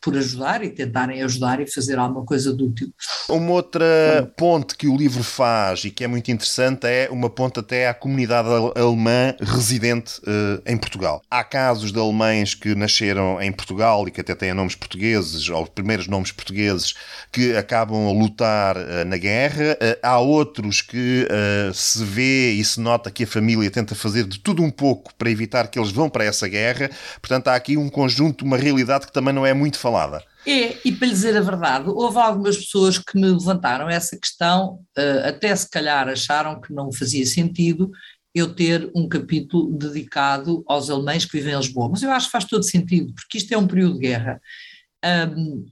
por 0.00 0.16
ajudar 0.16 0.62
e 0.62 0.68
tentarem 0.68 1.22
ajudar 1.22 1.60
e 1.60 1.70
fazer 1.70 1.98
alguma 1.98 2.24
coisa 2.24 2.54
de 2.54 2.62
útil. 2.62 2.92
Uma 3.28 3.52
outra 3.52 4.32
ponte 4.36 4.76
que 4.76 4.86
o 4.86 4.96
livro 4.96 5.22
faz 5.22 5.84
e 5.84 5.90
que 5.90 6.04
é 6.04 6.06
muito 6.06 6.30
interessante 6.30 6.86
é 6.86 7.08
uma 7.10 7.30
ponte 7.30 7.58
até 7.58 7.88
à 7.88 7.94
comunidade 7.94 8.48
alemã 8.76 9.34
residente 9.40 10.20
uh, 10.20 10.62
em 10.66 10.76
Portugal. 10.76 11.22
Há 11.30 11.42
casos 11.42 11.90
de 11.90 11.98
alemães 11.98 12.54
que 12.54 12.74
nasceram 12.74 13.40
em 13.40 13.50
Portugal 13.50 14.06
e 14.06 14.10
que 14.10 14.20
até 14.20 14.34
têm 14.34 14.54
nomes 14.54 14.74
portugueses, 14.74 15.48
ou 15.48 15.66
primeiros 15.66 16.06
nomes 16.06 16.30
portugueses, 16.30 16.94
que 17.32 17.56
acabam 17.56 18.06
a 18.08 18.12
lutar 18.12 18.76
uh, 18.76 19.04
na 19.06 19.16
guerra. 19.16 19.76
Uh, 19.80 19.98
há 20.02 20.18
outros 20.18 20.82
que 20.82 21.26
se 21.72 22.04
vê 22.04 22.52
e 22.52 22.64
se 22.64 22.80
nota 22.80 23.10
que 23.10 23.24
a 23.24 23.26
família 23.26 23.70
tenta 23.70 23.94
fazer 23.94 24.24
de 24.24 24.38
tudo 24.38 24.62
um 24.62 24.70
pouco 24.70 25.14
para 25.14 25.30
evitar 25.30 25.68
que 25.68 25.78
eles 25.78 25.90
vão 25.90 26.08
para 26.08 26.24
essa 26.24 26.46
guerra. 26.46 26.90
Portanto, 27.20 27.48
há 27.48 27.54
aqui 27.54 27.76
um 27.76 27.88
conjunto, 27.88 28.44
uma 28.44 28.56
realidade 28.56 29.06
que 29.06 29.12
também 29.12 29.34
não 29.34 29.46
é 29.46 29.52
muito 29.52 29.78
falada. 29.78 30.22
É, 30.46 30.78
e 30.84 30.92
para 30.92 31.08
lhe 31.08 31.12
dizer 31.12 31.36
a 31.36 31.40
verdade, 31.40 31.88
houve 31.88 32.18
algumas 32.18 32.56
pessoas 32.56 32.98
que 32.98 33.18
me 33.18 33.28
levantaram 33.28 33.88
essa 33.88 34.16
questão, 34.16 34.80
eh, 34.96 35.28
até 35.28 35.54
se 35.56 35.68
calhar 35.68 36.08
acharam 36.08 36.60
que 36.60 36.72
não 36.72 36.92
fazia 36.92 37.26
sentido 37.26 37.90
eu 38.32 38.54
ter 38.54 38.88
um 38.94 39.08
capítulo 39.08 39.76
dedicado 39.76 40.62
aos 40.68 40.88
alemães 40.88 41.24
que 41.24 41.36
vivem 41.36 41.54
em 41.54 41.56
Lisboa. 41.56 41.88
Mas 41.88 42.02
eu 42.02 42.10
acho 42.12 42.26
que 42.26 42.32
faz 42.32 42.44
todo 42.44 42.62
sentido, 42.62 43.12
porque 43.14 43.38
isto 43.38 43.52
é 43.52 43.58
um 43.58 43.66
período 43.66 43.94
de 43.94 44.00
guerra. 44.00 44.40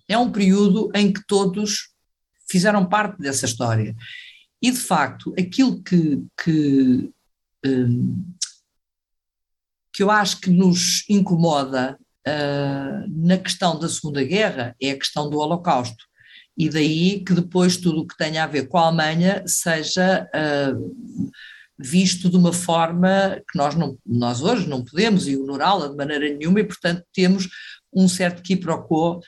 É 0.09 0.17
um 0.17 0.31
período 0.31 0.91
em 0.95 1.13
que 1.13 1.21
todos 1.27 1.91
fizeram 2.49 2.87
parte 2.87 3.19
dessa 3.19 3.45
história. 3.47 3.95
E, 4.63 4.71
de 4.71 4.79
facto, 4.79 5.35
aquilo 5.39 5.83
que, 5.83 6.23
que 6.43 7.11
que 9.95 10.03
eu 10.03 10.11
acho 10.11 10.41
que 10.41 10.51
nos 10.51 11.09
incomoda 11.09 11.97
uh, 12.27 13.27
na 13.27 13.39
questão 13.39 13.79
da 13.79 13.89
Segunda 13.89 14.25
Guerra 14.25 14.75
é 14.83 14.91
a 14.91 14.99
questão 14.99 15.31
do 15.31 15.39
Holocausto. 15.39 16.05
E 16.59 16.69
daí 16.69 17.21
que 17.25 17.33
depois 17.33 17.77
tudo 17.77 18.01
o 18.01 18.07
que 18.07 18.17
tenha 18.17 18.43
a 18.43 18.49
ver 18.49 18.67
com 18.69 18.77
a 18.77 18.87
Alemanha 18.87 19.45
seja 19.47 20.29
uh, 20.35 21.25
visto 21.79 22.29
de 22.29 22.37
uma 22.37 22.53
forma 22.53 23.41
que 23.51 23.57
nós, 23.57 23.77
não, 23.77 23.97
nós 24.05 24.43
hoje 24.43 24.69
não 24.69 24.85
podemos 24.85 25.29
ignorá-la 25.29 25.89
de 25.89 25.97
maneira 25.97 26.29
nenhuma 26.29 26.61
e, 26.61 26.65
portanto, 26.65 27.05
temos 27.13 27.49
um 27.93 28.09
certo 28.09 28.43
quiproquo 28.43 29.21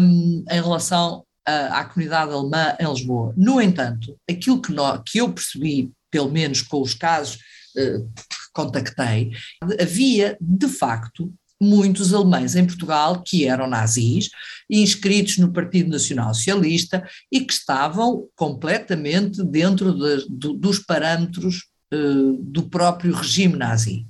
um, 0.00 0.44
em 0.50 0.60
relação 0.60 1.24
à, 1.46 1.80
à 1.80 1.84
comunidade 1.84 2.32
alemã 2.32 2.76
em 2.80 2.88
Lisboa. 2.88 3.32
No 3.36 3.60
entanto, 3.60 4.16
aquilo 4.28 4.60
que, 4.60 4.72
nós, 4.72 5.00
que 5.06 5.18
eu 5.18 5.32
percebi, 5.32 5.90
pelo 6.10 6.30
menos 6.30 6.62
com 6.62 6.80
os 6.80 6.94
casos 6.94 7.36
uh, 7.76 8.08
contactei, 8.52 9.32
havia 9.80 10.36
de 10.40 10.68
facto 10.68 11.32
muitos 11.60 12.14
alemães 12.14 12.56
em 12.56 12.64
Portugal 12.64 13.22
que 13.22 13.46
eram 13.46 13.68
nazis, 13.68 14.30
inscritos 14.68 15.36
no 15.36 15.52
Partido 15.52 15.90
Nacional 15.90 16.32
Socialista 16.32 17.06
e 17.30 17.40
que 17.40 17.52
estavam 17.52 18.26
completamente 18.34 19.44
dentro 19.44 19.92
de, 19.92 20.26
dos 20.54 20.78
parâmetros 20.78 21.66
uh, 21.92 22.32
do 22.42 22.62
próprio 22.68 23.14
regime 23.14 23.56
nazi. 23.56 24.06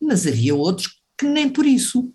Mas 0.00 0.26
havia 0.26 0.54
outros 0.54 1.00
que 1.18 1.26
nem 1.26 1.48
por 1.48 1.66
isso. 1.66 2.12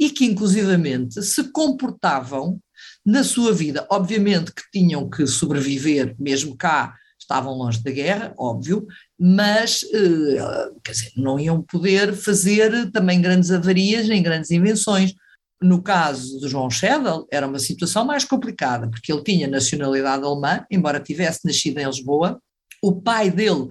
E 0.00 0.10
que, 0.10 0.24
inclusivamente, 0.24 1.20
se 1.22 1.50
comportavam 1.50 2.60
na 3.04 3.24
sua 3.24 3.52
vida. 3.52 3.84
Obviamente 3.90 4.52
que 4.54 4.62
tinham 4.72 5.10
que 5.10 5.26
sobreviver, 5.26 6.14
mesmo 6.18 6.56
cá, 6.56 6.94
estavam 7.28 7.52
longe 7.52 7.82
da 7.82 7.90
guerra, 7.90 8.32
óbvio, 8.38 8.86
mas 9.20 9.84
eh, 9.92 10.70
quer 10.82 10.92
dizer, 10.92 11.12
não 11.14 11.38
iam 11.38 11.60
poder 11.60 12.14
fazer 12.14 12.90
também 12.90 13.20
grandes 13.20 13.50
avarias 13.50 14.08
nem 14.08 14.22
grandes 14.22 14.50
invenções. 14.50 15.14
No 15.60 15.82
caso 15.82 16.40
do 16.40 16.48
João 16.48 16.70
Schedel, 16.70 17.26
era 17.30 17.46
uma 17.46 17.58
situação 17.58 18.04
mais 18.04 18.24
complicada, 18.24 18.88
porque 18.88 19.12
ele 19.12 19.22
tinha 19.22 19.46
nacionalidade 19.46 20.24
alemã, 20.24 20.64
embora 20.70 20.98
tivesse 20.98 21.40
nascido 21.44 21.78
em 21.78 21.86
Lisboa, 21.86 22.40
o 22.82 23.00
pai 23.00 23.30
dele 23.30 23.68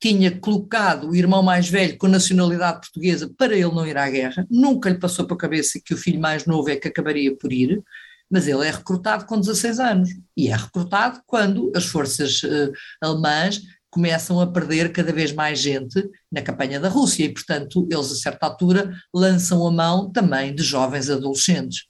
tinha 0.00 0.36
colocado 0.36 1.10
o 1.10 1.14
irmão 1.14 1.42
mais 1.42 1.68
velho 1.68 1.98
com 1.98 2.08
nacionalidade 2.08 2.80
portuguesa 2.80 3.30
para 3.36 3.54
ele 3.54 3.74
não 3.74 3.86
ir 3.86 3.96
à 3.96 4.08
guerra, 4.08 4.46
nunca 4.50 4.88
lhe 4.88 4.98
passou 4.98 5.26
para 5.26 5.36
a 5.36 5.40
cabeça 5.40 5.80
que 5.84 5.94
o 5.94 5.96
filho 5.96 6.20
mais 6.20 6.46
novo 6.46 6.70
é 6.70 6.76
que 6.76 6.88
acabaria 6.88 7.36
por 7.36 7.52
ir, 7.52 7.82
mas 8.30 8.46
ele 8.46 8.66
é 8.66 8.70
recrutado 8.70 9.24
com 9.26 9.40
16 9.40 9.78
anos 9.80 10.10
e 10.36 10.48
é 10.48 10.56
recrutado 10.56 11.20
quando 11.26 11.72
as 11.74 11.86
forças 11.86 12.42
uh, 12.42 12.72
alemãs 13.00 13.62
começam 13.90 14.40
a 14.40 14.46
perder 14.46 14.92
cada 14.92 15.12
vez 15.12 15.32
mais 15.32 15.58
gente 15.58 16.08
na 16.30 16.42
campanha 16.42 16.78
da 16.78 16.88
Rússia 16.88 17.24
e, 17.24 17.32
portanto, 17.32 17.88
eles 17.90 18.12
a 18.12 18.16
certa 18.16 18.46
altura 18.46 18.94
lançam 19.14 19.66
a 19.66 19.70
mão 19.70 20.10
também 20.10 20.54
de 20.54 20.62
jovens 20.62 21.08
adolescentes. 21.08 21.84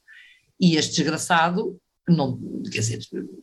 E 0.59 0.75
este 0.75 0.95
desgraçado, 0.95 1.77
não, 2.07 2.39
quer 2.71 2.79
dizer, 2.79 2.99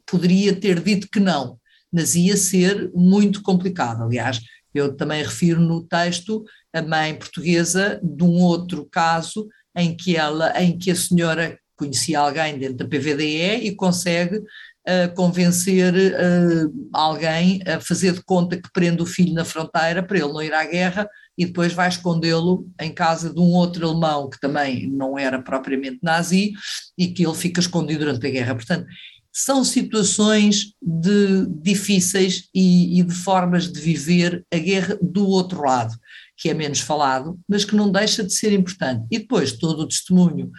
poderia 0.06 0.54
ter 0.54 0.80
dito 0.80 1.08
que 1.10 1.20
não, 1.20 1.58
mas 1.92 2.14
ia 2.14 2.36
ser 2.36 2.90
muito 2.94 3.42
complicado. 3.42 4.02
Aliás, 4.02 4.40
eu 4.74 4.94
também 4.94 5.22
refiro 5.22 5.60
no 5.60 5.82
texto 5.82 6.44
a 6.72 6.82
mãe 6.82 7.14
portuguesa 7.14 8.00
de 8.02 8.24
um 8.24 8.40
outro 8.40 8.86
caso 8.90 9.48
em 9.74 9.96
que 9.96 10.16
ela, 10.16 10.58
em 10.60 10.76
que 10.78 10.90
a 10.90 10.96
senhora 10.96 11.58
conhecia 11.76 12.20
alguém 12.20 12.58
dentro 12.58 12.76
da 12.76 12.84
PVDE 12.86 13.66
e 13.66 13.74
consegue 13.74 14.38
uh, 14.38 15.14
convencer 15.14 15.94
uh, 15.94 16.88
alguém 16.92 17.60
a 17.66 17.80
fazer 17.80 18.12
de 18.12 18.22
conta 18.22 18.56
que 18.56 18.70
prende 18.72 19.02
o 19.02 19.06
filho 19.06 19.34
na 19.34 19.44
fronteira 19.44 20.02
para 20.02 20.18
ele 20.18 20.32
não 20.32 20.42
ir 20.42 20.52
à 20.52 20.64
guerra 20.64 21.08
e 21.36 21.44
depois 21.44 21.72
vai 21.72 21.88
escondê-lo 21.88 22.66
em 22.80 22.92
casa 22.92 23.32
de 23.32 23.38
um 23.38 23.52
outro 23.52 23.86
alemão 23.86 24.30
que 24.30 24.40
também 24.40 24.86
não 24.86 25.18
era 25.18 25.40
propriamente 25.40 25.98
nazi 26.02 26.52
e 26.96 27.08
que 27.08 27.26
ele 27.26 27.34
fica 27.34 27.60
escondido 27.60 28.00
durante 28.00 28.26
a 28.26 28.30
guerra. 28.30 28.54
Portanto, 28.54 28.86
são 29.30 29.62
situações 29.62 30.72
de, 30.80 31.46
difíceis 31.60 32.48
e, 32.54 32.98
e 32.98 33.02
de 33.02 33.14
formas 33.14 33.70
de 33.70 33.78
viver 33.78 34.42
a 34.50 34.56
guerra 34.56 34.98
do 35.02 35.28
outro 35.28 35.62
lado 35.62 35.94
que 36.36 36.50
é 36.50 36.54
menos 36.54 36.80
falado, 36.80 37.38
mas 37.48 37.64
que 37.64 37.74
não 37.74 37.90
deixa 37.90 38.22
de 38.22 38.32
ser 38.32 38.52
importante. 38.52 39.06
E 39.10 39.18
depois 39.18 39.52
todo 39.52 39.80
o 39.80 39.88
testemunho 39.88 40.50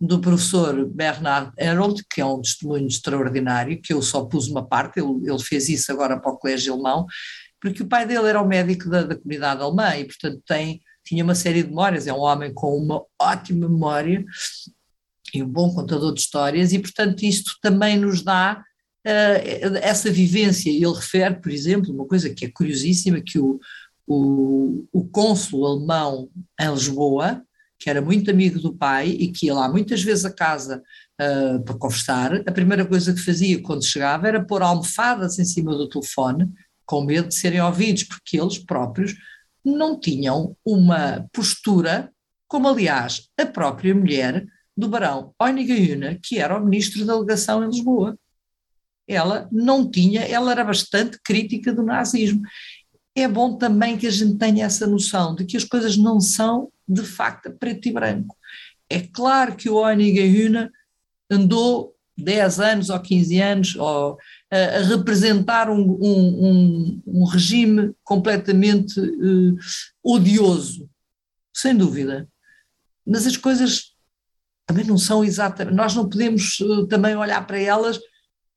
do 0.00 0.18
professor 0.18 0.86
Bernard 0.88 1.52
Herold, 1.58 2.02
que 2.10 2.20
é 2.20 2.24
um 2.24 2.40
testemunho 2.40 2.86
extraordinário, 2.86 3.80
que 3.82 3.92
eu 3.92 4.00
só 4.00 4.24
pus 4.24 4.48
uma 4.48 4.66
parte, 4.66 4.98
ele, 4.98 5.30
ele 5.30 5.38
fez 5.38 5.68
isso 5.68 5.92
agora 5.92 6.18
para 6.18 6.32
o 6.32 6.38
Colégio 6.38 6.72
Alemão, 6.72 7.06
porque 7.60 7.82
o 7.82 7.86
pai 7.86 8.06
dele 8.06 8.28
era 8.28 8.40
o 8.40 8.48
médico 8.48 8.88
da, 8.88 9.02
da 9.02 9.16
comunidade 9.16 9.60
alemã 9.60 9.94
e, 9.96 10.04
portanto, 10.04 10.42
tem, 10.46 10.80
tinha 11.04 11.22
uma 11.22 11.34
série 11.34 11.62
de 11.62 11.68
memórias, 11.68 12.06
é 12.06 12.12
um 12.12 12.20
homem 12.20 12.52
com 12.54 12.76
uma 12.76 13.02
ótima 13.20 13.68
memória 13.68 14.24
e 15.34 15.42
um 15.42 15.48
bom 15.48 15.74
contador 15.74 16.14
de 16.14 16.20
histórias, 16.20 16.72
e, 16.72 16.78
portanto, 16.78 17.22
isto 17.24 17.52
também 17.60 17.98
nos 17.98 18.22
dá 18.22 18.62
uh, 19.06 19.76
essa 19.82 20.10
vivência. 20.10 20.70
Ele 20.70 20.92
refere, 20.92 21.40
por 21.40 21.50
exemplo, 21.50 21.92
uma 21.92 22.06
coisa 22.06 22.30
que 22.30 22.46
é 22.46 22.50
curiosíssima, 22.50 23.20
que 23.20 23.38
o, 23.38 23.58
o, 24.06 24.86
o 24.92 25.04
cônsul 25.08 25.66
alemão 25.66 26.28
em 26.60 26.70
Lisboa, 26.70 27.42
que 27.78 27.90
era 27.90 28.00
muito 28.00 28.30
amigo 28.30 28.58
do 28.58 28.74
pai 28.74 29.08
e 29.08 29.32
que 29.32 29.46
ia 29.46 29.54
lá 29.54 29.68
muitas 29.68 30.02
vezes 30.02 30.24
a 30.24 30.32
casa 30.32 30.82
uh, 31.20 31.62
para 31.62 31.78
conversar, 31.78 32.42
a 32.46 32.52
primeira 32.52 32.84
coisa 32.86 33.12
que 33.12 33.20
fazia 33.20 33.60
quando 33.62 33.84
chegava 33.84 34.28
era 34.28 34.44
pôr 34.44 34.62
almofadas 34.62 35.38
em 35.38 35.44
cima 35.44 35.74
do 35.74 35.88
telefone, 35.88 36.50
com 36.86 37.04
medo 37.04 37.28
de 37.28 37.34
serem 37.34 37.60
ouvidos, 37.60 38.04
porque 38.04 38.40
eles 38.40 38.58
próprios 38.58 39.14
não 39.64 39.98
tinham 39.98 40.56
uma 40.64 41.26
postura, 41.32 42.10
como 42.48 42.68
aliás 42.68 43.28
a 43.38 43.44
própria 43.44 43.94
mulher 43.94 44.46
do 44.76 44.88
barão 44.88 45.34
Euniga 45.40 46.18
que 46.22 46.38
era 46.38 46.56
o 46.56 46.64
ministro 46.64 47.04
da 47.04 47.14
delegação 47.14 47.64
em 47.64 47.68
Lisboa. 47.68 48.16
Ela 49.08 49.48
não 49.50 49.88
tinha, 49.90 50.22
ela 50.22 50.50
era 50.52 50.64
bastante 50.64 51.18
crítica 51.22 51.72
do 51.72 51.82
nazismo 51.82 52.42
é 53.16 53.28
bom 53.28 53.56
também 53.56 53.96
que 53.96 54.06
a 54.06 54.10
gente 54.10 54.36
tenha 54.36 54.66
essa 54.66 54.86
noção 54.86 55.34
de 55.34 55.44
que 55.44 55.56
as 55.56 55.64
coisas 55.64 55.96
não 55.96 56.20
são, 56.20 56.70
de 56.86 57.02
facto, 57.02 57.50
preto 57.50 57.88
e 57.88 57.92
branco. 57.92 58.36
É 58.88 59.00
claro 59.00 59.56
que 59.56 59.68
o 59.68 59.82
Hühne 59.82 60.70
andou 61.30 61.96
10 62.18 62.60
anos 62.60 62.90
ou 62.90 63.00
15 63.00 63.40
anos, 63.40 63.76
ou 63.76 64.18
a, 64.50 64.56
a 64.56 64.82
representar 64.82 65.68
um, 65.68 65.80
um, 65.80 66.46
um, 66.46 67.02
um, 67.06 67.24
regime 67.24 67.92
completamente 68.02 68.98
uh, 69.00 69.56
odioso, 70.02 70.88
sem 71.54 71.76
dúvida. 71.76 72.28
Mas 73.06 73.26
as 73.26 73.36
coisas 73.36 73.94
também 74.66 74.84
não 74.84 74.98
são 74.98 75.24
exatamente. 75.24 75.76
Nós 75.76 75.94
não 75.94 76.08
podemos 76.08 76.58
uh, 76.60 76.86
também 76.86 77.14
olhar 77.16 77.46
para 77.46 77.58
elas 77.58 78.00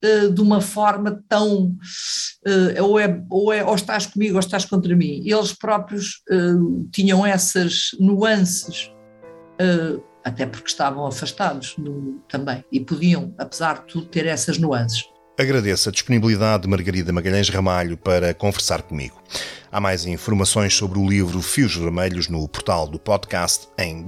uh, 0.04 0.32
de 0.32 0.42
uma 0.42 0.62
forma 0.62 1.24
tão. 1.28 1.76
ou, 2.82 3.00
é, 3.00 3.24
ou, 3.30 3.54
é, 3.54 3.64
ou 3.64 3.76
estás 3.76 4.06
comigo 4.06 4.36
ou 4.36 4.40
estás 4.40 4.66
contra 4.66 4.96
mim. 4.96 5.22
Eles 5.26 5.54
próprios 5.54 6.22
tinham 6.92 7.26
essas 7.26 7.92
nuances 8.00 8.92
até 10.24 10.46
porque 10.46 10.68
estavam 10.68 11.06
afastados 11.06 11.76
no, 11.78 12.20
também 12.30 12.64
e 12.72 12.80
podiam, 12.80 13.34
apesar 13.38 13.80
de 13.80 13.94
tudo, 13.94 14.06
ter 14.06 14.26
essas 14.26 14.58
nuances. 14.58 15.04
Agradeço 15.40 15.88
a 15.88 15.92
disponibilidade 15.92 16.64
de 16.64 16.70
Margarida 16.70 17.14
Magalhães 17.14 17.48
Ramalho 17.48 17.96
para 17.98 18.34
conversar 18.34 18.82
comigo. 18.82 19.24
Há 19.72 19.80
mais 19.80 20.06
informações 20.06 20.74
sobre 20.74 21.00
o 21.00 21.08
livro 21.08 21.42
Fios 21.42 21.76
Vermelhos 21.78 22.28
no 22.28 22.46
portal 22.48 22.88
do 22.88 23.00
podcast 23.00 23.70
em 23.78 24.04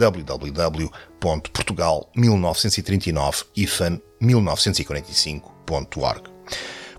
www.portugal1939-1945.org. 5.66 6.32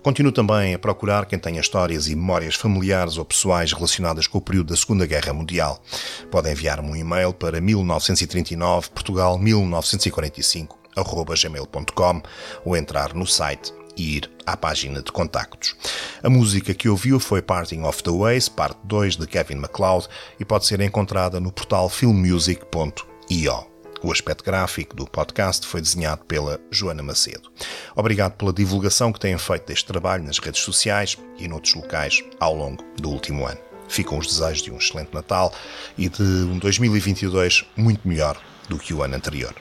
Continuo 0.01 0.33
também 0.33 0.73
a 0.73 0.79
procurar 0.79 1.25
quem 1.25 1.39
tenha 1.39 1.61
histórias 1.61 2.07
e 2.07 2.15
memórias 2.15 2.55
familiares 2.55 3.17
ou 3.17 3.23
pessoais 3.23 3.71
relacionadas 3.71 4.27
com 4.27 4.37
o 4.37 4.41
período 4.41 4.67
da 4.67 4.75
Segunda 4.75 5.05
Guerra 5.05 5.31
Mundial. 5.31 5.81
Podem 6.29 6.51
enviar-me 6.51 6.89
um 6.89 6.95
e-mail 6.95 7.33
para 7.33 7.61
1939 7.61 8.89
Portugal 8.89 9.37
1945 9.37 10.77
gmail.com 10.95 12.21
ou 12.65 12.75
entrar 12.75 13.13
no 13.13 13.25
site 13.25 13.73
e 13.95 14.17
ir 14.17 14.29
à 14.45 14.57
página 14.57 15.01
de 15.01 15.11
contactos. 15.11 15.75
A 16.21 16.29
música 16.29 16.73
que 16.73 16.89
ouviu 16.89 17.17
foi 17.17 17.41
Parting 17.41 17.83
of 17.83 18.03
the 18.03 18.11
Ways, 18.11 18.49
parte 18.49 18.79
2 18.83 19.15
de 19.15 19.25
Kevin 19.25 19.55
MacLeod 19.55 20.07
e 20.37 20.43
pode 20.43 20.65
ser 20.65 20.81
encontrada 20.81 21.39
no 21.39 21.51
portal 21.51 21.87
filmmusic.io. 21.87 23.72
O 24.03 24.11
aspecto 24.11 24.43
gráfico 24.43 24.97
do 24.97 25.07
podcast 25.07 25.65
foi 25.65 25.79
desenhado 25.79 26.25
pela 26.25 26.59
Joana 26.69 27.01
Macedo. 27.01 27.49
Obrigado 27.95 28.33
pela 28.33 28.51
divulgação 28.51 29.13
que 29.13 29.19
têm 29.19 29.37
feito 29.37 29.67
deste 29.67 29.85
trabalho 29.85 30.25
nas 30.25 30.39
redes 30.39 30.61
sociais 30.61 31.17
e 31.37 31.47
noutros 31.47 31.73
locais 31.73 32.21
ao 32.37 32.53
longo 32.53 32.83
do 32.97 33.09
último 33.09 33.47
ano. 33.47 33.59
Ficam 33.87 34.17
os 34.17 34.27
desejos 34.27 34.61
de 34.61 34.71
um 34.71 34.77
excelente 34.77 35.13
Natal 35.13 35.53
e 35.97 36.09
de 36.09 36.21
um 36.21 36.59
2022 36.59 37.63
muito 37.77 38.05
melhor 38.05 38.37
do 38.67 38.77
que 38.77 38.93
o 38.93 39.01
ano 39.01 39.15
anterior. 39.15 39.55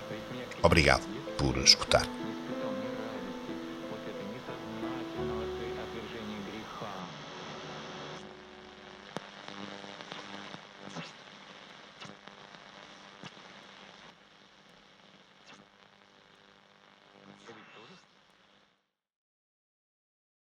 Obrigado 0.61 1.07
por 1.38 1.57
escutar. 1.59 2.22